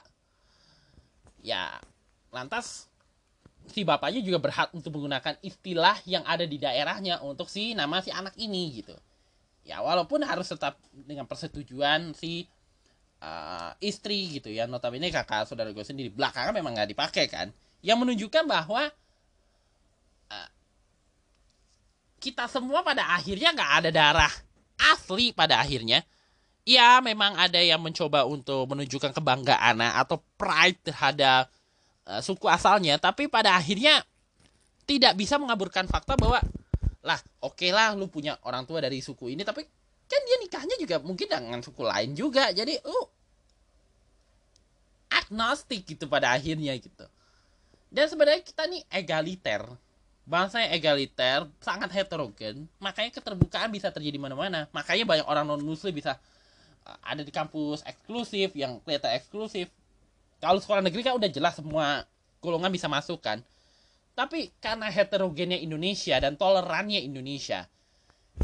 Ya 1.41 1.81
lantas 2.29 2.89
si 3.69 3.85
bapaknya 3.85 4.21
juga 4.21 4.41
berhak 4.41 4.73
untuk 4.73 4.93
menggunakan 4.97 5.37
istilah 5.45 5.97
yang 6.05 6.25
ada 6.25 6.45
di 6.45 6.57
daerahnya 6.57 7.21
untuk 7.21 7.49
si 7.49 7.77
nama 7.77 8.01
si 8.01 8.09
anak 8.09 8.33
ini 8.37 8.81
gitu 8.81 8.97
ya 9.61 9.79
walaupun 9.79 10.25
harus 10.25 10.49
tetap 10.49 10.81
dengan 10.91 11.29
persetujuan 11.29 12.17
si 12.17 12.45
uh, 13.21 13.71
istri 13.81 14.41
gitu 14.41 14.49
ya. 14.49 14.65
Notabene 14.65 15.13
kakak 15.13 15.49
saudara 15.49 15.69
gue 15.69 15.85
sendiri. 15.85 16.09
Belakangan 16.13 16.53
memang 16.55 16.77
nggak 16.77 16.91
dipakai 16.91 17.25
kan. 17.29 17.49
Yang 17.81 17.97
menunjukkan 18.05 18.45
bahwa 18.45 18.89
kita 22.21 22.45
semua 22.45 22.85
pada 22.85 23.17
akhirnya 23.17 23.49
nggak 23.49 23.71
ada 23.81 23.89
darah 23.89 24.33
asli 24.93 25.33
pada 25.33 25.57
akhirnya. 25.57 26.05
Ya 26.61 27.01
memang 27.01 27.33
ada 27.33 27.57
yang 27.57 27.81
mencoba 27.81 28.29
untuk 28.29 28.69
menunjukkan 28.69 29.17
kebanggaan 29.17 29.81
atau 29.81 30.21
pride 30.37 30.77
terhadap 30.85 31.49
uh, 32.05 32.21
suku 32.21 32.45
asalnya. 32.45 33.01
Tapi 33.01 33.25
pada 33.25 33.57
akhirnya 33.57 34.05
tidak 34.85 35.17
bisa 35.17 35.41
mengaburkan 35.41 35.89
fakta 35.89 36.13
bahwa 36.13 36.37
lah 37.01 37.17
oke 37.41 37.57
okay 37.57 37.71
lah 37.73 37.97
lu 37.97 38.07
punya 38.07 38.37
orang 38.45 38.65
tua 38.69 38.81
dari 38.81 39.01
suku 39.01 39.33
ini 39.33 39.41
tapi 39.41 39.65
kan 40.05 40.21
dia 40.27 40.37
nikahnya 40.41 40.75
juga 40.77 41.01
mungkin 41.01 41.25
dengan 41.25 41.61
suku 41.65 41.81
lain 41.81 42.13
juga 42.13 42.53
jadi 42.53 42.77
lu 42.85 43.01
agnostik 45.11 45.83
gitu 45.85 46.05
pada 46.05 46.35
akhirnya 46.37 46.77
gitu 46.77 47.05
dan 47.91 48.05
sebenarnya 48.07 48.43
kita 48.45 48.63
nih 48.69 48.81
egaliter 48.87 49.65
bangsa 50.31 50.61
yang 50.61 50.71
egaliter, 50.77 51.49
sangat 51.59 51.89
heterogen, 51.91 52.69
makanya 52.77 53.11
keterbukaan 53.19 53.67
bisa 53.73 53.89
terjadi 53.89 54.15
mana-mana. 54.21 54.69
Makanya 54.71 55.03
banyak 55.03 55.27
orang 55.27 55.43
non 55.43 55.59
muslim 55.59 55.91
bisa 55.91 56.17
uh, 56.85 56.97
ada 57.01 57.25
di 57.25 57.33
kampus 57.33 57.81
eksklusif 57.83 58.53
yang 58.53 58.79
kelihatan 58.85 59.17
eksklusif. 59.17 59.67
Kalau 60.41 60.63
sekolah 60.63 60.81
negeri 60.81 61.05
kan 61.05 61.17
udah 61.17 61.29
jelas 61.29 61.57
semua 61.57 62.05
golongan 62.41 62.71
bisa 62.71 62.87
masuk 62.87 63.21
kan. 63.21 63.41
Tapi 64.11 64.51
karena 64.59 64.91
heterogennya 64.91 65.59
Indonesia 65.59 66.19
dan 66.19 66.35
tolerannya 66.35 66.99
Indonesia 66.99 67.65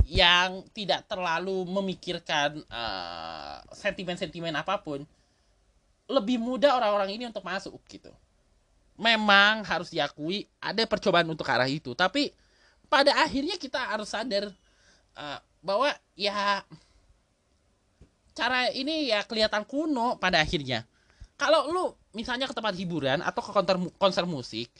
yang 0.07 0.63
tidak 0.71 1.07
terlalu 1.07 1.67
memikirkan 1.67 2.63
uh, 2.71 3.59
sentimen-sentimen 3.75 4.55
apa 4.55 4.79
pun, 4.79 5.03
lebih 6.07 6.39
mudah 6.39 6.79
orang-orang 6.79 7.19
ini 7.19 7.23
untuk 7.27 7.43
masuk 7.43 7.75
gitu. 7.91 8.11
Memang 8.97 9.61
harus 9.67 9.91
diakui 9.91 10.47
ada 10.57 10.81
percobaan 10.89 11.27
untuk 11.29 11.45
arah 11.45 11.69
itu 11.69 11.93
tapi 11.93 12.33
pada 12.87 13.13
akhirnya 13.21 13.59
kita 13.59 13.77
harus 13.77 14.09
sadar 14.09 14.49
uh, 15.13 15.39
bahwa 15.61 15.91
ya 16.15 16.63
cara 18.31 18.71
ini 18.71 19.11
ya 19.11 19.21
kelihatan 19.27 19.67
kuno 19.67 20.15
pada 20.17 20.39
akhirnya. 20.41 20.87
Kalau 21.37 21.69
lu 21.69 21.85
misalnya 22.17 22.49
ke 22.49 22.55
tempat 22.55 22.73
hiburan 22.73 23.21
atau 23.21 23.41
ke 23.45 23.51
konser 23.53 23.77
konser 24.01 24.25
musik 24.25 24.71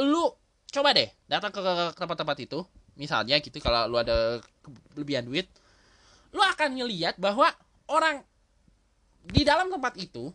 lu 0.00 0.28
coba 0.72 0.92
deh 0.92 1.08
datang 1.28 1.52
ke 1.52 1.60
tempat-tempat 1.96 2.38
itu. 2.42 2.60
Misalnya 2.96 3.36
gitu 3.40 3.60
kalau 3.60 3.92
lu 3.92 4.00
ada 4.00 4.40
kelebihan 4.96 5.28
duit 5.28 5.46
lu 6.36 6.44
akan 6.44 6.76
ngeliat 6.76 7.16
bahwa 7.16 7.48
orang 7.88 8.20
di 9.26 9.40
dalam 9.42 9.72
tempat 9.72 9.96
itu 9.96 10.28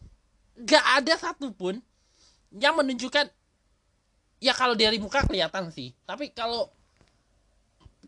gak 0.66 0.86
ada 0.98 1.14
satupun 1.16 1.78
yang 2.58 2.76
menunjukkan 2.76 3.30
ya 4.42 4.54
kalau 4.58 4.74
dari 4.74 4.98
muka 4.98 5.22
kelihatan 5.30 5.70
sih. 5.70 5.94
Tapi 6.04 6.34
kalau 6.34 6.68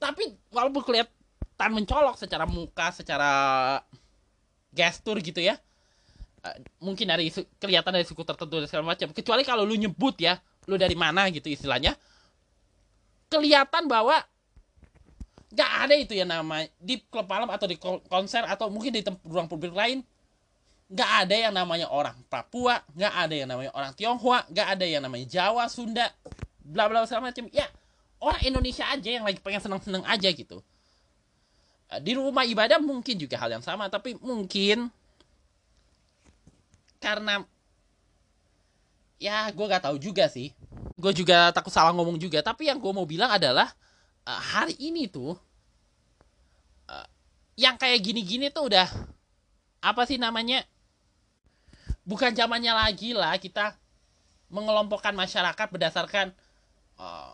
tapi 0.02 0.36
walaupun 0.50 0.84
kelihatan 0.84 1.70
mencolok 1.72 2.18
secara 2.18 2.50
muka 2.50 2.92
secara 2.92 3.32
gestur 4.74 5.22
gitu 5.22 5.38
ya 5.38 5.56
uh, 6.44 6.58
mungkin 6.82 7.08
dari 7.08 7.30
kelihatan 7.62 7.94
dari 7.94 8.04
suku 8.04 8.26
tertentu 8.26 8.58
dan 8.60 8.68
segala 8.68 8.98
macam. 8.98 9.14
Kecuali 9.14 9.46
kalau 9.46 9.64
lu 9.64 9.78
nyebut 9.78 10.18
ya 10.18 10.42
lu 10.68 10.80
dari 10.80 10.96
mana 10.96 11.28
gitu 11.30 11.52
istilahnya 11.52 11.96
kelihatan 13.28 13.90
bahwa 13.90 14.22
gak 15.54 15.72
ada 15.86 15.96
itu 15.98 16.18
ya 16.18 16.26
nama 16.26 16.66
di 16.82 17.02
klub 17.10 17.30
malam 17.30 17.50
atau 17.50 17.70
di 17.70 17.78
konser 18.10 18.42
atau 18.46 18.70
mungkin 18.74 18.94
di 18.94 19.02
ruang 19.26 19.46
publik 19.46 19.74
lain 19.74 20.02
nggak 20.94 21.12
ada 21.26 21.36
yang 21.50 21.54
namanya 21.58 21.90
orang 21.90 22.14
Papua 22.30 22.78
nggak 22.94 23.14
ada 23.14 23.34
yang 23.34 23.50
namanya 23.50 23.72
orang 23.74 23.98
Tionghoa 23.98 24.46
nggak 24.50 24.68
ada 24.78 24.86
yang 24.86 25.02
namanya 25.02 25.26
Jawa 25.26 25.66
Sunda 25.66 26.06
bla 26.64 26.88
bla 26.88 27.04
segala 27.04 27.30
macam. 27.30 27.50
Ya 27.52 27.68
orang 28.24 28.42
Indonesia 28.48 28.88
aja 28.88 29.10
yang 29.10 29.28
lagi 29.28 29.42
pengen 29.44 29.62
seneng 29.62 29.82
seneng 29.84 30.04
aja 30.08 30.30
gitu. 30.32 30.64
Eh, 31.92 32.00
di 32.00 32.16
rumah 32.16 32.48
ibadah 32.48 32.80
mungkin 32.80 33.20
juga 33.20 33.36
hal 33.38 33.60
yang 33.60 33.66
sama 33.66 33.92
tapi 33.92 34.16
mungkin 34.24 34.88
karena 37.04 37.44
ya 39.24 39.48
gue 39.56 39.66
gak 39.72 39.88
tahu 39.88 39.96
juga 39.96 40.28
sih. 40.28 40.52
Gue 41.00 41.16
juga 41.16 41.56
takut 41.56 41.72
salah 41.72 41.96
ngomong 41.96 42.20
juga. 42.20 42.44
Tapi 42.44 42.68
yang 42.68 42.84
gue 42.84 42.92
mau 42.92 43.08
bilang 43.08 43.32
adalah 43.32 43.72
uh, 44.28 44.42
hari 44.60 44.76
ini 44.84 45.08
tuh 45.08 45.40
uh, 46.92 47.08
yang 47.56 47.80
kayak 47.80 48.04
gini-gini 48.04 48.52
tuh 48.52 48.68
udah 48.68 48.88
apa 49.84 50.04
sih 50.08 50.20
namanya 50.20 50.64
bukan 52.08 52.32
zamannya 52.36 52.72
lagi 52.72 53.12
lah 53.12 53.36
kita 53.40 53.76
mengelompokkan 54.52 55.16
masyarakat 55.16 55.68
berdasarkan 55.72 56.32
uh, 57.00 57.32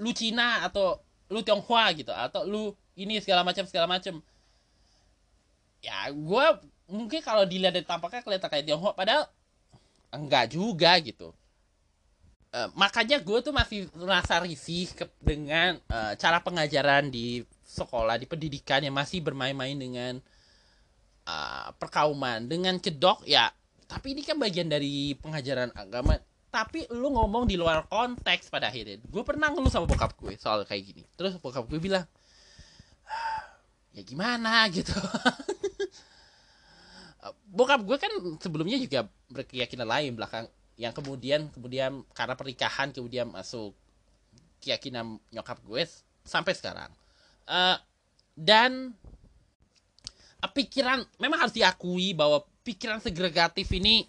lu 0.00 0.12
Cina 0.12 0.64
atau 0.64 1.00
lu 1.28 1.40
Tionghoa 1.44 1.92
gitu 1.96 2.12
atau 2.12 2.44
lu 2.44 2.72
ini 2.96 3.20
segala 3.24 3.44
macam 3.44 3.64
segala 3.64 3.88
macam. 3.88 4.20
Ya 5.80 6.10
gue 6.10 6.46
mungkin 6.88 7.20
kalau 7.20 7.44
dilihat 7.44 7.76
dari 7.76 7.86
tampaknya 7.86 8.20
kelihatan 8.24 8.48
kayak 8.48 8.64
Tionghoa. 8.68 8.92
Padahal 8.92 9.28
enggak 10.14 10.54
juga 10.54 10.96
gitu. 11.00 11.34
Uh, 12.48 12.72
makanya 12.72 13.20
gue 13.20 13.38
tuh 13.44 13.52
masih 13.52 13.92
merasa 13.92 14.40
risih 14.40 14.88
ke, 14.96 15.04
dengan 15.20 15.76
uh, 15.92 16.16
cara 16.16 16.40
pengajaran 16.40 17.12
di 17.12 17.44
sekolah 17.68 18.16
di 18.16 18.24
pendidikan 18.24 18.80
yang 18.80 18.96
masih 18.96 19.20
bermain-main 19.20 19.76
dengan 19.76 20.16
uh, 21.28 21.68
perkauman. 21.76 22.48
Dengan 22.48 22.80
cedok 22.80 23.28
ya 23.28 23.52
tapi 23.88 24.12
ini 24.12 24.20
kan 24.20 24.36
bagian 24.36 24.68
dari 24.68 25.16
pengajaran 25.16 25.72
agama. 25.72 26.20
Tapi 26.52 26.88
lu 26.92 27.12
ngomong 27.12 27.48
di 27.48 27.56
luar 27.56 27.88
konteks 27.88 28.52
pada 28.52 28.68
akhirnya. 28.68 29.00
Gue 29.08 29.24
pernah 29.24 29.48
ngeluh 29.48 29.72
sama 29.72 29.88
bokap 29.88 30.12
gue 30.16 30.36
soal 30.36 30.64
kayak 30.68 30.82
gini. 30.92 31.02
Terus 31.16 31.40
bokap 31.40 31.64
gue 31.64 31.80
bilang 31.80 32.04
ya 33.96 34.04
gimana? 34.04 34.64
gitu 34.76 34.92
bokap 37.48 37.80
gue 37.84 37.96
kan 37.96 38.12
sebelumnya 38.40 38.76
juga 38.76 39.08
berkeyakinan 39.32 39.88
lain 39.88 40.12
belakang. 40.14 40.46
Yang 40.78 41.02
kemudian 41.02 41.50
kemudian 41.50 42.06
karena 42.14 42.34
pernikahan 42.38 42.94
kemudian 42.94 43.26
masuk 43.34 43.74
keyakinan 44.62 45.18
nyokap 45.34 45.58
gue 45.66 45.82
sampai 46.22 46.54
sekarang. 46.54 46.90
Uh, 47.48 47.80
dan 48.38 48.94
pikiran 50.54 51.02
memang 51.18 51.42
harus 51.42 51.56
diakui 51.56 52.14
bahwa 52.14 52.44
pikiran 52.62 53.02
segregatif 53.02 53.66
ini 53.74 54.06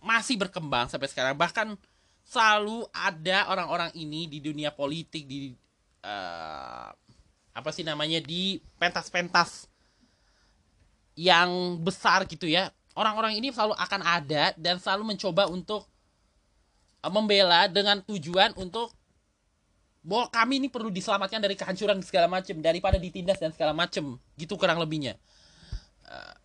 masih 0.00 0.40
berkembang 0.40 0.88
sampai 0.88 1.10
sekarang. 1.10 1.36
Bahkan 1.36 1.76
selalu 2.26 2.86
ada 2.94 3.50
orang-orang 3.52 3.92
ini 3.98 4.30
di 4.30 4.38
dunia 4.40 4.72
politik 4.72 5.28
di 5.28 5.52
uh, 6.06 6.90
apa 7.56 7.70
sih 7.72 7.84
namanya 7.84 8.22
di 8.22 8.60
pentas-pentas 8.80 9.68
yang 11.16 11.80
besar 11.80 12.28
gitu 12.28 12.46
ya. 12.46 12.70
Orang-orang 12.92 13.36
ini 13.36 13.50
selalu 13.50 13.74
akan 13.76 14.00
ada 14.04 14.52
dan 14.56 14.76
selalu 14.76 15.16
mencoba 15.16 15.48
untuk 15.48 15.88
uh, 17.02 17.12
membela 17.12 17.66
dengan 17.66 18.00
tujuan 18.04 18.52
untuk 18.56 18.92
bahwa 20.06 20.30
kami 20.30 20.62
ini 20.62 20.68
perlu 20.70 20.86
diselamatkan 20.92 21.42
dari 21.42 21.58
kehancuran 21.58 21.98
segala 22.04 22.30
macam 22.30 22.54
daripada 22.62 22.94
ditindas 22.94 23.42
dan 23.42 23.50
segala 23.50 23.74
macam 23.74 24.20
gitu 24.38 24.54
kurang 24.54 24.78
lebihnya. 24.78 25.18
Uh, 26.06 26.36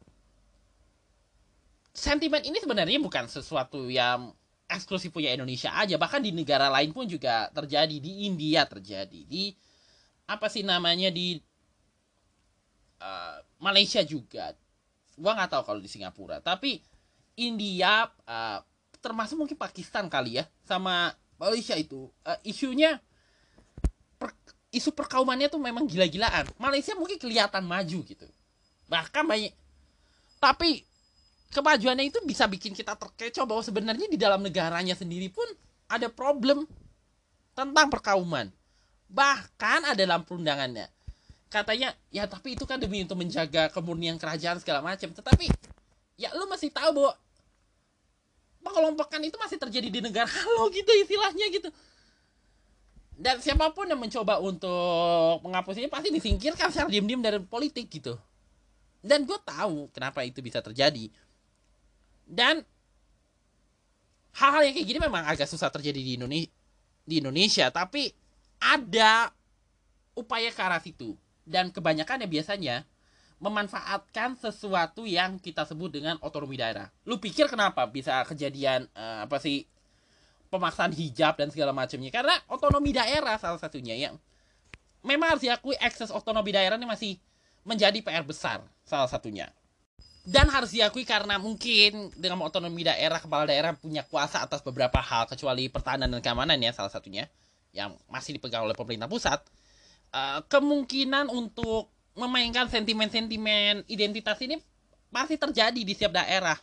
sentimen 1.94 2.42
ini 2.42 2.58
sebenarnya 2.58 2.98
bukan 2.98 3.30
sesuatu 3.30 3.92
yang 3.92 4.34
eksklusif 4.72 5.12
punya 5.12 5.36
Indonesia 5.36 5.70
aja 5.76 6.00
bahkan 6.00 6.24
di 6.24 6.32
negara 6.32 6.72
lain 6.72 6.96
pun 6.96 7.04
juga 7.04 7.52
terjadi 7.52 8.00
di 8.00 8.26
India 8.26 8.64
terjadi 8.64 9.28
di 9.28 9.52
apa 10.32 10.48
sih 10.48 10.64
namanya 10.64 11.12
di 11.12 11.44
uh, 13.02 13.42
Malaysia 13.58 14.06
juga. 14.06 14.54
Gua 15.18 15.34
nggak 15.34 15.58
tahu 15.58 15.64
kalau 15.66 15.82
di 15.82 15.90
Singapura. 15.90 16.40
Tapi 16.40 16.80
India 17.42 18.06
uh, 18.06 18.60
termasuk 19.02 19.36
mungkin 19.42 19.58
Pakistan 19.58 20.08
kali 20.08 20.38
ya 20.40 20.46
sama 20.62 21.12
Malaysia 21.42 21.74
itu. 21.74 22.08
Uh, 22.22 22.40
isunya 22.46 23.02
per, 24.22 24.32
isu 24.70 24.94
perkaumannya 24.94 25.50
tuh 25.50 25.60
memang 25.60 25.90
gila-gilaan. 25.90 26.46
Malaysia 26.62 26.94
mungkin 26.94 27.18
kelihatan 27.18 27.66
maju 27.66 28.00
gitu. 28.06 28.28
Bahkan 28.88 29.26
banyak 29.26 29.54
tapi 30.42 30.82
kemajuannya 31.54 32.10
itu 32.10 32.18
bisa 32.26 32.50
bikin 32.50 32.74
kita 32.74 32.98
terkecoh 32.98 33.46
bahwa 33.46 33.62
sebenarnya 33.62 34.10
di 34.10 34.18
dalam 34.18 34.42
negaranya 34.42 34.98
sendiri 34.98 35.30
pun 35.30 35.46
ada 35.86 36.10
problem 36.10 36.66
tentang 37.54 37.94
perkauman. 37.94 38.50
Bahkan 39.12 39.94
ada 39.94 40.02
dalam 40.02 40.26
perundangannya. 40.26 40.90
Katanya, 41.52 41.92
ya 42.08 42.24
tapi 42.26 42.56
itu 42.56 42.64
kan 42.64 42.80
demi 42.80 43.04
untuk 43.04 43.20
menjaga 43.20 43.68
kemurnian 43.76 44.16
kerajaan 44.16 44.64
segala 44.64 44.80
macam. 44.80 45.12
Tetapi, 45.12 45.52
ya 46.16 46.32
lu 46.40 46.48
masih 46.48 46.72
tahu 46.72 46.96
bahwa 46.96 47.14
pengelompokan 48.64 49.20
itu 49.28 49.36
masih 49.36 49.60
terjadi 49.60 49.90
di 49.92 50.00
negara 50.00 50.32
lo 50.56 50.72
gitu 50.72 50.88
istilahnya 51.04 51.52
gitu. 51.52 51.70
Dan 53.22 53.38
siapa 53.44 53.70
pun 53.76 53.86
yang 53.86 54.00
mencoba 54.00 54.40
untuk 54.40 55.44
menghapusnya 55.44 55.92
pasti 55.92 56.10
disingkirkan 56.10 56.72
secara 56.72 56.88
diam-diam 56.88 57.20
dari 57.20 57.44
politik 57.44 57.92
gitu. 57.92 58.16
Dan 59.04 59.28
gue 59.28 59.38
tahu 59.44 59.92
kenapa 59.92 60.24
itu 60.24 60.40
bisa 60.40 60.64
terjadi 60.64 61.12
dan 62.32 62.64
hal-hal 64.40 64.64
yang 64.64 64.74
kayak 64.74 64.88
gini 64.88 65.00
memang 65.04 65.28
agak 65.28 65.52
susah 65.52 65.68
terjadi 65.68 66.00
di 66.00 66.12
Indonesia 66.16 66.52
di 67.04 67.20
Indonesia 67.20 67.68
tapi 67.68 68.08
ada 68.64 69.28
upaya 70.16 70.48
ke 70.48 70.62
arah 70.64 70.80
situ 70.80 71.12
dan 71.48 71.74
kebanyakan 71.74 72.26
ya 72.26 72.30
biasanya 72.30 72.76
memanfaatkan 73.42 74.38
sesuatu 74.38 75.10
yang 75.10 75.42
kita 75.42 75.66
sebut 75.66 75.90
dengan 75.98 76.22
otonomi 76.22 76.62
daerah. 76.62 76.94
Lu 77.10 77.18
pikir 77.18 77.50
kenapa 77.50 77.90
bisa 77.90 78.22
kejadian 78.30 78.86
uh, 78.94 79.26
apa 79.26 79.42
sih 79.42 79.66
pemaksaan 80.54 80.94
hijab 80.94 81.42
dan 81.42 81.50
segala 81.50 81.74
macamnya? 81.74 82.14
Karena 82.14 82.38
otonomi 82.46 82.94
daerah 82.94 83.42
salah 83.42 83.58
satunya 83.58 83.98
yang 83.98 84.14
memang 85.02 85.36
harus 85.36 85.44
diakui 85.44 85.74
akses 85.82 86.14
otonomi 86.14 86.54
daerah 86.54 86.78
ini 86.78 86.86
masih 86.86 87.18
menjadi 87.66 87.98
PR 88.02 88.26
besar 88.26 88.62
salah 88.86 89.10
satunya 89.10 89.50
dan 90.22 90.46
harus 90.54 90.70
diakui 90.70 91.02
karena 91.02 91.42
mungkin 91.42 92.14
dengan 92.14 92.46
otonomi 92.46 92.86
daerah 92.86 93.18
kepala 93.18 93.50
daerah 93.50 93.74
punya 93.74 94.06
kuasa 94.06 94.46
atas 94.46 94.62
beberapa 94.62 95.02
hal 95.02 95.26
kecuali 95.26 95.66
pertahanan 95.66 96.14
dan 96.14 96.22
keamanan 96.22 96.62
ya 96.62 96.70
salah 96.74 96.94
satunya 96.94 97.26
yang 97.74 97.98
masih 98.06 98.38
dipegang 98.38 98.62
oleh 98.62 98.78
pemerintah 98.78 99.10
pusat 99.10 99.42
uh, 100.12 100.40
kemungkinan 100.48 101.32
untuk 101.32 101.92
memainkan 102.16 102.68
sentimen-sentimen 102.68 103.88
identitas 103.88 104.38
ini 104.44 104.60
masih 105.12 105.40
terjadi 105.40 105.82
di 105.82 105.92
setiap 105.96 106.16
daerah. 106.16 106.56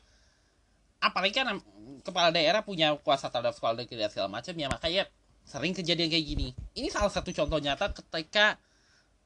Apalagi 1.00 1.36
kan 1.36 1.60
kepala 2.04 2.32
daerah 2.32 2.64
punya 2.64 2.96
kuasa 3.00 3.28
terhadap 3.28 3.56
sekolah 3.56 3.84
negeri 3.84 4.00
dan 4.00 4.10
segala 4.12 4.28
macam 4.28 4.54
ya 4.56 4.68
makanya 4.68 5.04
sering 5.48 5.72
kejadian 5.72 6.08
kayak 6.12 6.26
gini. 6.26 6.48
Ini 6.76 6.88
salah 6.92 7.12
satu 7.12 7.32
contoh 7.32 7.60
nyata 7.60 7.92
ketika 7.96 8.60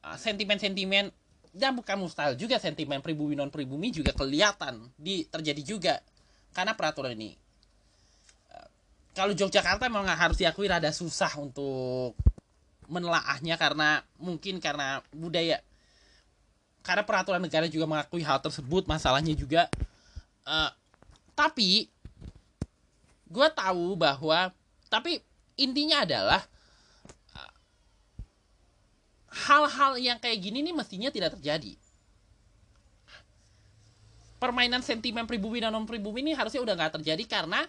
uh, 0.03 0.15
sentimen-sentimen 0.15 1.11
dan 1.53 1.77
bukan 1.77 2.01
mustahil 2.01 2.33
juga 2.33 2.57
sentimen 2.57 2.97
pribumi 2.99 3.37
non 3.37 3.53
pribumi 3.53 3.93
juga 3.93 4.09
kelihatan 4.17 4.89
di 4.97 5.21
terjadi 5.29 5.61
juga 5.61 5.95
karena 6.49 6.73
peraturan 6.73 7.13
ini. 7.13 7.37
Eh, 8.49 8.67
kalau 9.13 9.37
Yogyakarta 9.37 9.85
memang 9.85 10.09
harus 10.09 10.41
diakui 10.41 10.65
rada 10.65 10.89
susah 10.89 11.29
untuk 11.37 12.17
menelaahnya 12.87 13.55
karena 13.55 14.01
mungkin 14.19 14.59
karena 14.59 14.99
budaya 15.13 15.59
karena 16.83 17.03
peraturan 17.07 17.39
negara 17.39 17.67
juga 17.71 17.87
mengakui 17.87 18.23
hal 18.23 18.43
tersebut 18.43 18.83
masalahnya 18.87 19.31
juga 19.35 19.71
uh, 20.43 20.71
tapi 21.33 21.87
gue 23.27 23.47
tahu 23.55 23.97
bahwa 23.97 24.53
tapi 24.91 25.23
intinya 25.57 26.05
adalah 26.05 26.43
hal-hal 29.33 29.97
yang 29.97 30.17
kayak 30.21 30.37
gini 30.37 30.61
nih 30.61 30.75
mestinya 30.75 31.09
tidak 31.09 31.33
terjadi. 31.37 31.73
Permainan 34.37 34.83
sentimen 34.85 35.25
pribumi 35.25 35.63
dan 35.63 35.73
non 35.73 35.87
pribumi 35.87 36.21
ini 36.21 36.31
harusnya 36.35 36.61
udah 36.61 36.75
nggak 36.75 36.93
terjadi 36.99 37.23
karena 37.25 37.63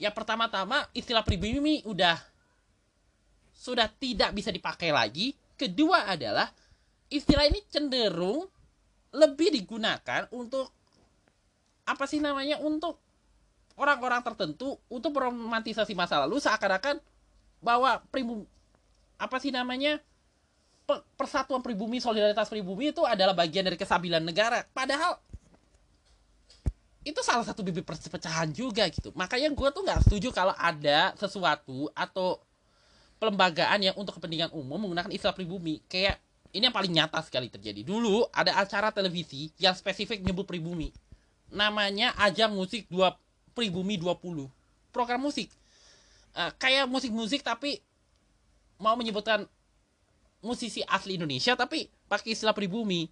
ya 0.00 0.08
pertama-tama 0.10 0.88
istilah 0.96 1.22
pribumi 1.22 1.84
udah 1.84 2.16
sudah 3.58 3.90
tidak 3.90 4.30
bisa 4.30 4.54
dipakai 4.54 4.94
lagi. 4.94 5.34
Kedua 5.58 6.06
adalah 6.06 6.46
istilah 7.10 7.50
ini 7.50 7.58
cenderung 7.66 8.46
lebih 9.10 9.50
digunakan 9.50 10.30
untuk 10.30 10.70
apa 11.82 12.04
sih 12.06 12.22
namanya 12.22 12.62
untuk 12.62 13.02
orang-orang 13.74 14.22
tertentu 14.22 14.78
untuk 14.86 15.18
meromantisasi 15.18 15.98
masa 15.98 16.22
lalu 16.22 16.38
seakan-akan 16.38 17.02
bahwa 17.58 17.98
pribumi 18.14 18.46
apa 19.18 19.42
sih 19.42 19.50
namanya 19.50 19.98
persatuan 21.18 21.60
pribumi, 21.60 22.00
solidaritas 22.00 22.48
pribumi 22.48 22.94
itu 22.96 23.04
adalah 23.04 23.36
bagian 23.36 23.66
dari 23.66 23.76
kesabilan 23.76 24.24
negara. 24.24 24.64
Padahal 24.72 25.20
itu 27.04 27.20
salah 27.20 27.44
satu 27.44 27.60
bibit 27.60 27.84
perpecahan 27.84 28.48
juga 28.56 28.88
gitu. 28.88 29.12
Makanya 29.12 29.52
gue 29.52 29.68
tuh 29.68 29.82
nggak 29.84 30.08
setuju 30.08 30.32
kalau 30.32 30.56
ada 30.56 31.12
sesuatu 31.20 31.92
atau 31.92 32.40
pelembagaan 33.18 33.82
yang 33.82 33.94
untuk 33.98 34.16
kepentingan 34.18 34.54
umum 34.54 34.78
menggunakan 34.78 35.10
istilah 35.10 35.34
pribumi. 35.34 35.82
Kayak 35.90 36.22
ini 36.54 36.70
yang 36.70 36.74
paling 36.74 36.92
nyata 36.94 37.20
sekali 37.20 37.52
terjadi. 37.52 37.84
Dulu 37.84 38.30
ada 38.32 38.56
acara 38.56 38.94
televisi 38.94 39.52
yang 39.60 39.74
spesifik 39.74 40.22
nyebut 40.24 40.48
pribumi. 40.48 40.94
Namanya 41.52 42.14
Ajang 42.16 42.54
Musik 42.54 42.88
dua 42.88 43.12
Pribumi 43.52 43.98
20. 43.98 44.46
Program 44.94 45.18
musik. 45.18 45.50
Uh, 46.38 46.54
kayak 46.62 46.86
musik-musik 46.86 47.42
tapi 47.42 47.82
mau 48.78 48.94
menyebutkan 48.94 49.42
musisi 50.38 50.86
asli 50.86 51.18
Indonesia 51.18 51.58
tapi 51.58 51.90
pakai 52.06 52.38
istilah 52.38 52.54
pribumi 52.54 53.10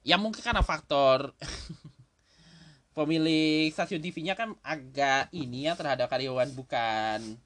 ya 0.00 0.16
mungkin 0.16 0.40
karena 0.40 0.64
faktor 0.64 1.36
pemilik 2.96 3.68
stasiun 3.68 4.00
TV-nya 4.00 4.32
kan 4.32 4.56
agak 4.64 5.28
ini 5.36 5.68
ya 5.68 5.76
terhadap 5.76 6.08
karyawan 6.08 6.48
bukan 6.56 7.36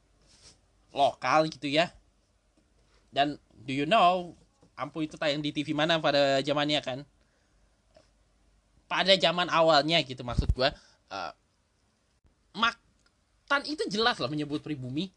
lokal 0.90 1.46
gitu 1.50 1.66
ya. 1.66 1.90
Dan 3.10 3.38
do 3.66 3.72
you 3.74 3.86
know 3.86 4.34
ampu 4.78 5.04
itu 5.04 5.18
tayang 5.20 5.42
di 5.44 5.50
TV 5.50 5.74
mana 5.74 5.98
pada 5.98 6.40
zamannya 6.40 6.80
kan? 6.82 6.98
Pada 8.90 9.14
zaman 9.14 9.46
awalnya 9.50 10.02
gitu 10.02 10.26
maksud 10.26 10.50
gua 10.54 10.74
uh, 11.10 11.32
Maktan 12.50 13.62
itu 13.70 13.86
jelas 13.86 14.18
lah 14.18 14.26
menyebut 14.26 14.58
pribumi. 14.58 15.14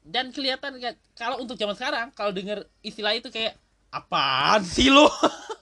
Dan 0.00 0.32
kelihatan 0.32 0.80
kalau 1.16 1.40
untuk 1.40 1.56
zaman 1.56 1.76
sekarang 1.76 2.08
kalau 2.12 2.32
dengar 2.32 2.64
istilah 2.80 3.16
itu 3.16 3.28
kayak 3.28 3.56
apaan 3.92 4.62
sih 4.62 4.88
lo 4.88 5.10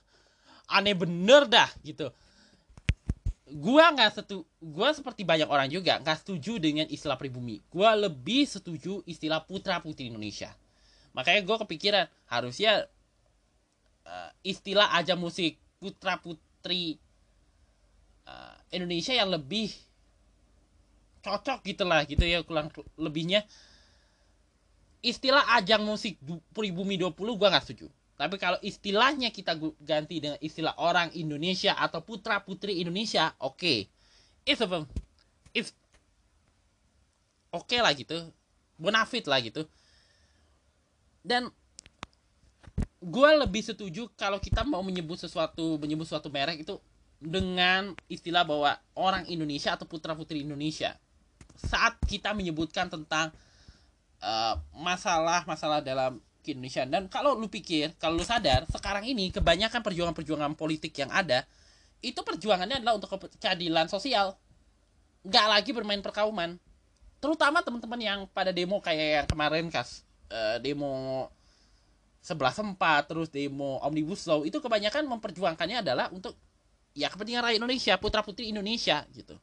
aneh 0.76 0.93
bener 0.93 1.49
dah 1.49 1.68
gitu 1.80 2.12
gua 3.57 3.92
nggak 3.94 4.11
setu 4.20 4.44
gua 4.61 4.92
seperti 4.92 5.24
banyak 5.24 5.49
orang 5.49 5.72
juga 5.72 5.96
nggak 6.01 6.24
setuju 6.24 6.61
dengan 6.61 6.86
istilah 6.88 7.16
pribumi. 7.16 7.64
Gua 7.72 7.96
lebih 7.96 8.44
setuju 8.44 9.01
istilah 9.09 9.44
putra 9.44 9.80
putri 9.80 10.12
Indonesia. 10.12 10.53
Makanya 11.16 11.40
gua 11.44 11.57
kepikiran 11.64 12.07
harusnya 12.28 12.86
uh, 14.05 14.30
istilah 14.44 14.92
aja 14.94 15.16
musik 15.16 15.57
putra 15.80 16.20
putri 16.20 17.01
uh, 18.28 18.57
Indonesia 18.70 19.16
yang 19.16 19.32
lebih 19.32 19.72
cocok 21.24 21.66
gitulah 21.66 22.05
gitu 22.07 22.22
ya 22.22 22.44
kurang 22.44 22.68
lebihnya. 22.94 23.42
Istilah 24.99 25.55
ajang 25.59 25.86
musik 25.86 26.18
pribumi 26.53 26.99
20 26.99 27.14
gua 27.38 27.49
nggak 27.55 27.64
setuju. 27.64 27.88
Tapi 28.19 28.35
kalau 28.35 28.59
istilahnya 28.66 29.31
kita 29.31 29.55
ganti 29.79 30.19
dengan 30.19 30.43
istilah 30.43 30.75
orang 30.83 31.14
Indonesia 31.14 31.79
atau 31.79 32.03
putra 32.03 32.43
putri 32.43 32.83
Indonesia, 32.83 33.31
oke. 33.39 33.55
Okay. 33.55 33.79
it's 34.49 34.64
a 34.64 34.69
it's 35.53 35.77
oke 37.53 37.69
okay 37.69 37.85
lah 37.85 37.93
gitu 37.93 38.16
bonafit 38.81 39.29
lah 39.29 39.45
gitu 39.45 39.69
dan 41.21 41.53
gue 42.99 43.31
lebih 43.45 43.61
setuju 43.61 44.09
kalau 44.16 44.41
kita 44.41 44.64
mau 44.64 44.81
menyebut 44.81 45.21
sesuatu 45.21 45.77
menyebut 45.77 46.09
suatu 46.09 46.33
merek 46.33 46.64
itu 46.64 46.81
dengan 47.21 47.93
istilah 48.09 48.47
bahwa 48.47 48.79
orang 48.97 49.29
Indonesia 49.29 49.77
atau 49.77 49.85
putra 49.85 50.16
putri 50.16 50.41
Indonesia 50.47 50.97
saat 51.59 51.99
kita 52.07 52.33
menyebutkan 52.33 52.89
tentang 52.89 53.35
uh, 54.23 54.55
masalah 54.73 55.45
masalah 55.45 55.83
dalam 55.85 56.23
Indonesia. 56.55 56.86
Dan 56.88 57.11
kalau 57.11 57.36
lu 57.36 57.51
pikir 57.51 57.92
kalau 58.01 58.16
lu 58.16 58.24
sadar 58.24 58.64
sekarang 58.70 59.05
ini 59.05 59.28
kebanyakan 59.34 59.84
perjuangan-perjuangan 59.84 60.55
politik 60.57 60.96
yang 60.96 61.12
ada 61.12 61.44
itu 61.99 62.20
perjuangannya 62.22 62.78
adalah 62.78 62.94
untuk 62.96 63.11
keadilan 63.42 63.90
sosial. 63.90 64.38
Nggak 65.26 65.46
lagi 65.51 65.70
bermain 65.74 65.99
perkauman. 65.99 66.57
Terutama 67.18 67.59
teman-teman 67.66 67.99
yang 67.99 68.20
pada 68.30 68.55
demo 68.55 68.78
kayak 68.78 69.09
yang 69.24 69.26
kemarin 69.26 69.66
kas. 69.68 70.07
Uh, 70.28 70.61
demo 70.62 71.26
sebelah 72.22 72.53
sempat 72.53 73.09
terus 73.11 73.26
demo 73.26 73.82
omnibus 73.82 74.22
law. 74.30 74.46
Itu 74.46 74.62
kebanyakan 74.62 75.11
memperjuangkannya 75.11 75.82
adalah 75.82 76.07
untuk 76.14 76.38
ya 76.94 77.11
kepentingan 77.11 77.42
rakyat 77.42 77.59
Indonesia 77.59 77.94
putra 77.99 78.22
putri 78.22 78.51
Indonesia 78.55 79.03
gitu. 79.11 79.34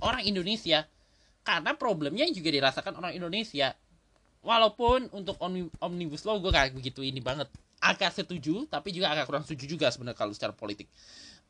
Orang 0.00 0.24
Indonesia. 0.24 0.88
Karena 1.40 1.72
problemnya 1.76 2.28
juga 2.32 2.52
dirasakan 2.52 3.00
orang 3.00 3.12
Indonesia 3.16 3.72
walaupun 4.40 5.12
untuk 5.12 5.36
omnibus 5.80 6.24
law 6.24 6.40
gue 6.40 6.52
kayak 6.52 6.72
begitu 6.76 7.04
ini 7.04 7.20
banget. 7.20 7.48
Agak 7.80 8.12
setuju 8.12 8.68
tapi 8.68 8.92
juga 8.92 9.12
agak 9.12 9.24
kurang 9.28 9.44
setuju 9.44 9.76
juga 9.76 9.86
sebenarnya 9.88 10.18
kalau 10.18 10.32
secara 10.36 10.52
politik. 10.52 10.88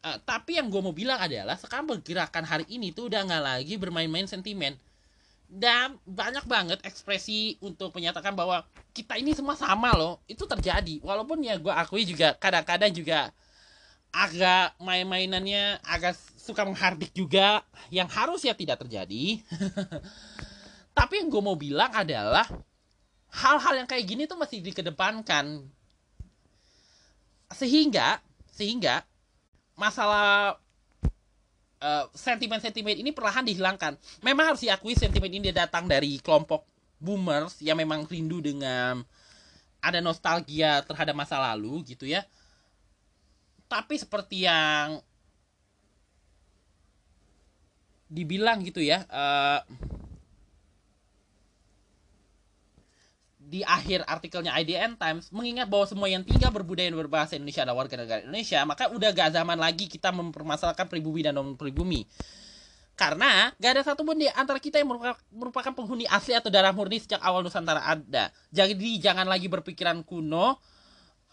Uh, 0.00 0.16
tapi 0.24 0.56
yang 0.56 0.72
gue 0.72 0.80
mau 0.80 0.96
bilang 0.96 1.20
adalah 1.20 1.60
sekarang 1.60 1.84
pergerakan 1.84 2.46
hari 2.48 2.64
ini 2.72 2.94
tuh 2.94 3.12
udah 3.12 3.20
nggak 3.26 3.42
lagi 3.42 3.74
bermain-main 3.76 4.24
sentimen. 4.24 4.78
Dan 5.50 5.98
banyak 6.06 6.46
banget 6.46 6.78
ekspresi 6.86 7.58
untuk 7.58 7.90
menyatakan 7.90 8.38
bahwa 8.38 8.62
kita 8.94 9.18
ini 9.18 9.34
semua 9.34 9.58
sama 9.58 9.90
loh. 9.98 10.22
Itu 10.30 10.46
terjadi. 10.46 11.02
Walaupun 11.02 11.42
ya 11.42 11.58
gue 11.58 11.74
akui 11.74 12.06
juga 12.06 12.38
kadang-kadang 12.38 12.94
juga 12.94 13.34
agak 14.10 14.78
main-mainannya 14.82 15.82
agak 15.86 16.18
suka 16.38 16.66
menghardik 16.66 17.14
juga 17.14 17.62
yang 17.90 18.06
harus 18.06 18.46
ya 18.46 18.54
tidak 18.54 18.82
terjadi. 18.86 19.42
Tapi 20.98 21.14
yang 21.22 21.28
gue 21.30 21.42
mau 21.42 21.58
bilang 21.58 21.90
adalah 21.94 22.46
hal-hal 23.30 23.74
yang 23.82 23.88
kayak 23.88 24.04
gini 24.06 24.26
tuh 24.26 24.38
masih 24.38 24.62
dikedepankan 24.62 25.62
sehingga 27.50 28.22
sehingga 28.54 29.02
masalah 29.74 30.60
Eh, 31.80 32.06
sentimen-sentimen 32.12 32.92
ini 32.92 33.08
perlahan 33.08 33.40
dihilangkan. 33.40 33.96
Memang 34.20 34.52
harus 34.52 34.60
diakui 34.60 34.92
sentimen 34.92 35.32
ini 35.32 35.48
datang 35.48 35.88
dari 35.88 36.20
kelompok 36.20 36.68
boomers 37.00 37.56
yang 37.64 37.80
memang 37.80 38.04
rindu 38.04 38.44
dengan 38.44 39.00
ada 39.80 40.04
nostalgia 40.04 40.84
terhadap 40.84 41.16
masa 41.16 41.40
lalu 41.40 41.80
gitu 41.88 42.04
ya. 42.04 42.20
Tapi 43.64 43.96
seperti 43.96 44.44
yang 44.44 45.00
dibilang 48.12 48.60
gitu 48.60 48.84
ya, 48.84 49.08
uh, 49.08 49.64
di 53.50 53.66
akhir 53.66 54.06
artikelnya 54.06 54.54
IDN 54.62 54.94
Times 54.94 55.26
mengingat 55.34 55.66
bahwa 55.66 55.82
semua 55.82 56.06
yang 56.06 56.22
tinggal 56.22 56.54
berbudaya 56.54 56.86
dan 56.86 57.02
berbahasa 57.02 57.34
Indonesia 57.34 57.66
adalah 57.66 57.82
warga 57.82 57.98
negara 57.98 58.22
Indonesia, 58.22 58.62
maka 58.62 58.86
udah 58.94 59.10
gak 59.10 59.34
zaman 59.34 59.58
lagi 59.58 59.90
kita 59.90 60.14
mempermasalahkan 60.14 60.86
pribumi 60.86 61.26
dan 61.26 61.34
non 61.34 61.58
pribumi. 61.58 62.06
Karena 62.94 63.50
gak 63.58 63.70
ada 63.74 63.82
satupun 63.82 64.22
di 64.22 64.30
antara 64.30 64.62
kita 64.62 64.78
yang 64.78 64.94
merupakan 65.34 65.74
penghuni 65.74 66.06
asli 66.06 66.38
atau 66.38 66.46
darah 66.46 66.70
murni 66.70 67.02
sejak 67.02 67.18
awal 67.26 67.42
Nusantara 67.42 67.82
ada. 67.82 68.30
Jadi 68.54 69.02
jangan 69.02 69.26
lagi 69.26 69.50
berpikiran 69.50 70.06
kuno 70.06 70.54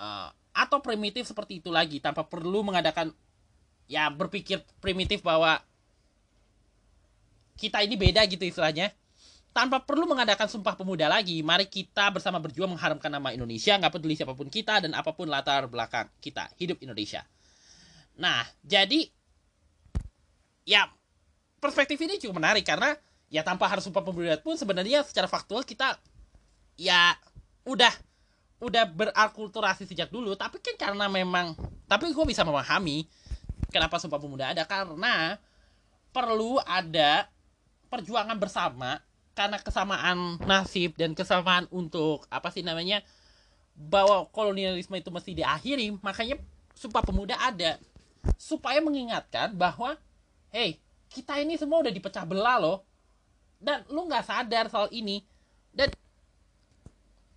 uh, 0.02 0.30
atau 0.58 0.82
primitif 0.82 1.30
seperti 1.30 1.62
itu 1.62 1.70
lagi 1.70 2.02
tanpa 2.02 2.26
perlu 2.26 2.66
mengadakan 2.66 3.14
ya 3.86 4.10
berpikir 4.10 4.66
primitif 4.82 5.22
bahwa 5.22 5.62
kita 7.62 7.86
ini 7.86 7.94
beda 7.94 8.26
gitu 8.26 8.42
istilahnya 8.42 8.90
tanpa 9.58 9.82
perlu 9.82 10.06
mengadakan 10.06 10.46
sumpah 10.46 10.78
pemuda 10.78 11.10
lagi, 11.10 11.42
mari 11.42 11.66
kita 11.66 12.14
bersama 12.14 12.38
berjuang 12.38 12.78
mengharamkan 12.78 13.10
nama 13.10 13.34
Indonesia, 13.34 13.74
nggak 13.74 13.90
peduli 13.90 14.14
siapa 14.14 14.38
pun 14.38 14.54
kita 14.54 14.86
dan 14.86 14.94
apa 14.94 15.18
pun 15.18 15.26
latar 15.26 15.66
belakang 15.66 16.06
kita. 16.22 16.46
Hidup 16.62 16.78
Indonesia. 16.86 17.26
Nah, 18.22 18.46
jadi 18.62 19.10
ya 20.62 20.86
perspektif 21.58 21.98
ini 21.98 22.22
cukup 22.22 22.38
menarik 22.38 22.70
karena 22.70 22.94
ya 23.34 23.42
tanpa 23.42 23.66
harus 23.66 23.82
sumpah 23.82 24.06
pemuda 24.06 24.38
pun 24.46 24.54
sebenarnya 24.54 25.02
secara 25.02 25.26
faktual 25.26 25.66
kita 25.66 25.98
ya 26.78 27.18
udah 27.66 27.90
udah 28.62 28.86
berakulturasi 28.86 29.90
sejak 29.90 30.14
dulu 30.14 30.38
tapi 30.38 30.62
kan 30.62 30.78
karena 30.78 31.10
memang 31.10 31.58
tapi 31.90 32.14
gue 32.14 32.26
bisa 32.30 32.46
memahami 32.46 33.10
kenapa 33.74 33.98
sumpah 33.98 34.22
pemuda 34.22 34.54
ada 34.54 34.64
karena 34.70 35.42
perlu 36.14 36.62
ada 36.64 37.26
perjuangan 37.90 38.38
bersama 38.38 39.02
karena 39.38 39.62
kesamaan 39.62 40.42
nasib 40.50 40.98
dan 40.98 41.14
kesamaan 41.14 41.70
untuk 41.70 42.26
apa 42.34 42.50
sih 42.50 42.66
namanya 42.66 43.06
bahwa 43.78 44.26
kolonialisme 44.34 44.98
itu 44.98 45.14
mesti 45.14 45.38
diakhiri 45.38 45.94
makanya 46.02 46.42
sumpah 46.74 47.06
pemuda 47.06 47.38
ada. 47.38 47.78
Supaya 48.42 48.82
mengingatkan 48.82 49.54
bahwa 49.54 49.94
hey 50.50 50.82
kita 51.14 51.38
ini 51.38 51.54
semua 51.54 51.86
udah 51.86 51.94
dipecah 51.94 52.26
belah 52.26 52.58
loh. 52.58 52.82
Dan 53.62 53.86
lu 53.94 54.10
nggak 54.10 54.26
sadar 54.26 54.74
soal 54.74 54.90
ini. 54.90 55.22
Dan 55.70 55.94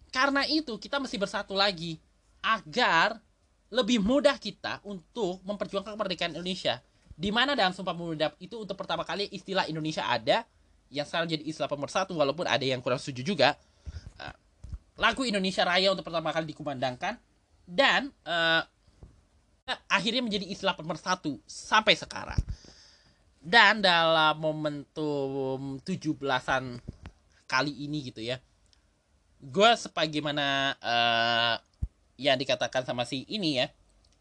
karena 0.08 0.48
itu 0.48 0.80
kita 0.80 0.96
mesti 0.96 1.20
bersatu 1.20 1.52
lagi 1.52 2.00
agar 2.40 3.20
lebih 3.68 4.00
mudah 4.00 4.40
kita 4.40 4.80
untuk 4.88 5.44
memperjuangkan 5.44 5.92
kemerdekaan 5.92 6.32
Indonesia. 6.32 6.80
Di 7.12 7.28
mana 7.28 7.52
dalam 7.52 7.76
sumpah 7.76 7.92
pemuda 7.92 8.32
itu 8.40 8.56
untuk 8.56 8.80
pertama 8.80 9.04
kali 9.04 9.28
istilah 9.28 9.68
Indonesia 9.68 10.08
ada 10.08 10.48
yang 10.90 11.06
sekarang 11.06 11.30
jadi 11.30 11.42
istilah 11.46 11.70
pemersatu 11.70 12.12
walaupun 12.18 12.46
ada 12.46 12.62
yang 12.62 12.82
kurang 12.82 12.98
setuju 12.98 13.34
juga. 13.34 13.48
Uh, 14.18 14.34
lagu 14.98 15.22
Indonesia 15.24 15.64
Raya 15.64 15.94
untuk 15.94 16.04
pertama 16.04 16.34
kali 16.34 16.50
dikumandangkan 16.50 17.16
dan 17.64 18.10
uh, 18.26 18.62
akhirnya 19.86 20.20
menjadi 20.20 20.50
istilah 20.50 20.74
pemersatu 20.74 21.38
sampai 21.46 21.94
sekarang. 21.94 22.38
Dan 23.40 23.80
dalam 23.80 24.36
momentum 24.36 25.80
17-an 25.80 26.76
kali 27.48 27.72
ini 27.88 28.12
gitu 28.12 28.20
ya 28.20 28.36
gue 29.40 29.70
sebagaimana 29.72 30.76
uh, 30.84 31.56
yang 32.20 32.36
dikatakan 32.36 32.84
sama 32.84 33.08
si 33.08 33.24
ini 33.24 33.56
ya 33.56 33.72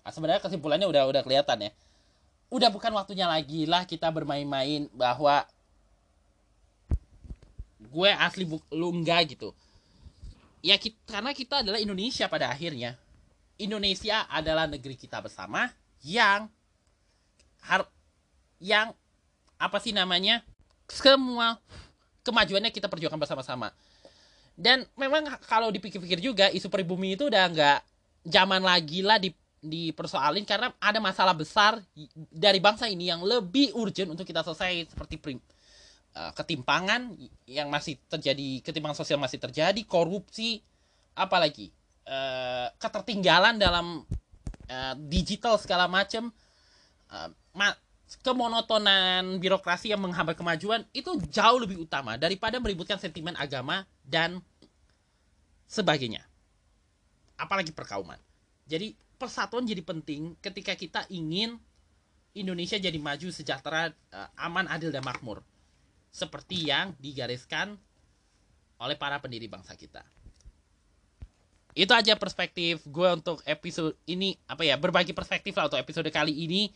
sebenarnya 0.08 0.40
kesimpulannya 0.42 0.88
udah 0.88 1.04
udah 1.06 1.22
kelihatan 1.22 1.70
ya. 1.70 1.72
Udah 2.50 2.74
bukan 2.74 2.90
waktunya 2.98 3.30
lagi 3.30 3.70
lah 3.70 3.86
kita 3.86 4.10
bermain-main 4.10 4.90
bahwa 4.96 5.46
gue 7.90 8.10
asli 8.14 8.46
bu 8.46 8.62
lu 8.72 8.94
enggak 8.94 9.34
gitu. 9.36 9.52
Ya 10.62 10.76
kita, 10.78 10.98
karena 11.08 11.32
kita 11.34 11.66
adalah 11.66 11.80
Indonesia 11.82 12.30
pada 12.30 12.52
akhirnya. 12.54 12.96
Indonesia 13.60 14.24
adalah 14.32 14.70
negeri 14.72 14.96
kita 14.96 15.20
bersama 15.20 15.68
yang 16.00 16.48
har 17.60 17.84
yang 18.64 18.96
apa 19.60 19.78
sih 19.84 19.92
namanya 19.92 20.40
semua 20.88 21.60
kemajuannya 22.24 22.72
kita 22.72 22.88
perjuangkan 22.88 23.20
bersama-sama. 23.20 23.76
Dan 24.60 24.84
memang 25.00 25.28
kalau 25.48 25.72
dipikir-pikir 25.72 26.20
juga 26.20 26.52
isu 26.52 26.68
pribumi 26.68 27.16
itu 27.16 27.28
udah 27.28 27.48
nggak 27.52 27.80
zaman 28.28 28.64
lagi 28.64 29.04
lah 29.04 29.20
di 29.20 29.32
dipersoalin 29.60 30.48
karena 30.48 30.72
ada 30.80 31.04
masalah 31.04 31.36
besar 31.36 31.84
dari 32.32 32.64
bangsa 32.64 32.88
ini 32.88 33.12
yang 33.12 33.20
lebih 33.20 33.76
urgent 33.76 34.08
untuk 34.08 34.24
kita 34.24 34.40
selesai 34.40 34.88
seperti 34.88 35.20
prim, 35.20 35.40
uh, 36.20 36.32
ketimpangan 36.36 37.16
yang 37.48 37.72
masih 37.72 37.96
terjadi 38.12 38.60
ketimpangan 38.60 39.00
sosial 39.00 39.16
masih 39.16 39.40
terjadi 39.40 39.80
korupsi 39.88 40.60
apalagi 41.16 41.72
uh, 42.04 42.68
ketertinggalan 42.76 43.56
dalam 43.56 44.04
uh, 44.68 44.94
digital 45.08 45.56
segala 45.56 45.88
macam 45.88 46.28
uh, 47.10 47.30
ma 47.56 47.72
kemonotonan 48.26 49.38
birokrasi 49.38 49.94
yang 49.94 50.02
menghambat 50.02 50.34
kemajuan 50.34 50.82
itu 50.98 51.14
jauh 51.30 51.62
lebih 51.62 51.86
utama 51.86 52.18
daripada 52.18 52.58
meributkan 52.58 52.98
sentimen 52.98 53.38
agama 53.38 53.86
dan 54.02 54.42
sebagainya. 55.70 56.26
Apalagi 57.38 57.70
perkauman. 57.70 58.18
Jadi 58.66 58.98
persatuan 59.22 59.62
jadi 59.62 59.86
penting 59.86 60.34
ketika 60.42 60.74
kita 60.74 61.06
ingin 61.14 61.62
Indonesia 62.34 62.82
jadi 62.82 62.98
maju 62.98 63.30
sejahtera 63.30 63.94
aman 64.42 64.66
adil 64.74 64.90
dan 64.90 65.06
makmur 65.06 65.46
seperti 66.10 66.70
yang 66.70 66.98
digariskan 66.98 67.78
oleh 68.82 68.98
para 68.98 69.22
pendiri 69.22 69.46
bangsa 69.46 69.78
kita. 69.78 70.02
Itu 71.78 71.94
aja 71.94 72.18
perspektif 72.18 72.82
gue 72.84 73.10
untuk 73.14 73.40
episode 73.46 73.94
ini 74.10 74.36
apa 74.50 74.66
ya 74.66 74.76
berbagi 74.76 75.14
perspektif 75.14 75.54
lah 75.54 75.70
untuk 75.70 75.80
episode 75.80 76.10
kali 76.10 76.34
ini 76.34 76.74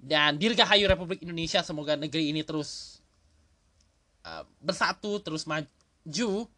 Dan 0.00 0.40
dirgahayu 0.40 0.88
Republik 0.88 1.20
Indonesia, 1.20 1.60
semoga 1.60 1.92
negeri 1.92 2.32
ini 2.32 2.40
terus 2.40 3.04
uh, 4.24 4.48
bersatu, 4.56 5.20
terus 5.20 5.44
maju 5.44 6.48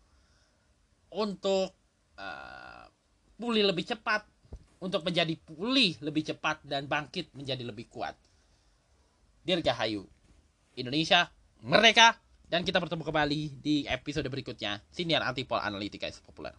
untuk 1.10 1.68
uh, 2.14 2.86
pulih 3.34 3.66
lebih 3.66 3.82
cepat, 3.82 4.22
untuk 4.78 5.02
menjadi 5.02 5.34
pulih 5.42 5.98
lebih 5.98 6.22
cepat 6.22 6.62
dan 6.62 6.86
bangkit 6.86 7.34
menjadi 7.34 7.66
lebih 7.66 7.90
kuat. 7.90 8.14
Dirgahayu 9.42 10.06
Indonesia 10.78 11.26
merdeka 11.62 12.18
dan 12.50 12.66
kita 12.66 12.82
bertemu 12.82 13.06
kembali 13.06 13.42
di 13.62 13.86
episode 13.86 14.26
berikutnya 14.26 14.82
Siniar 14.90 15.22
Antipol 15.22 15.62
Analitika 15.62 16.10
is 16.10 16.18
Populer. 16.18 16.52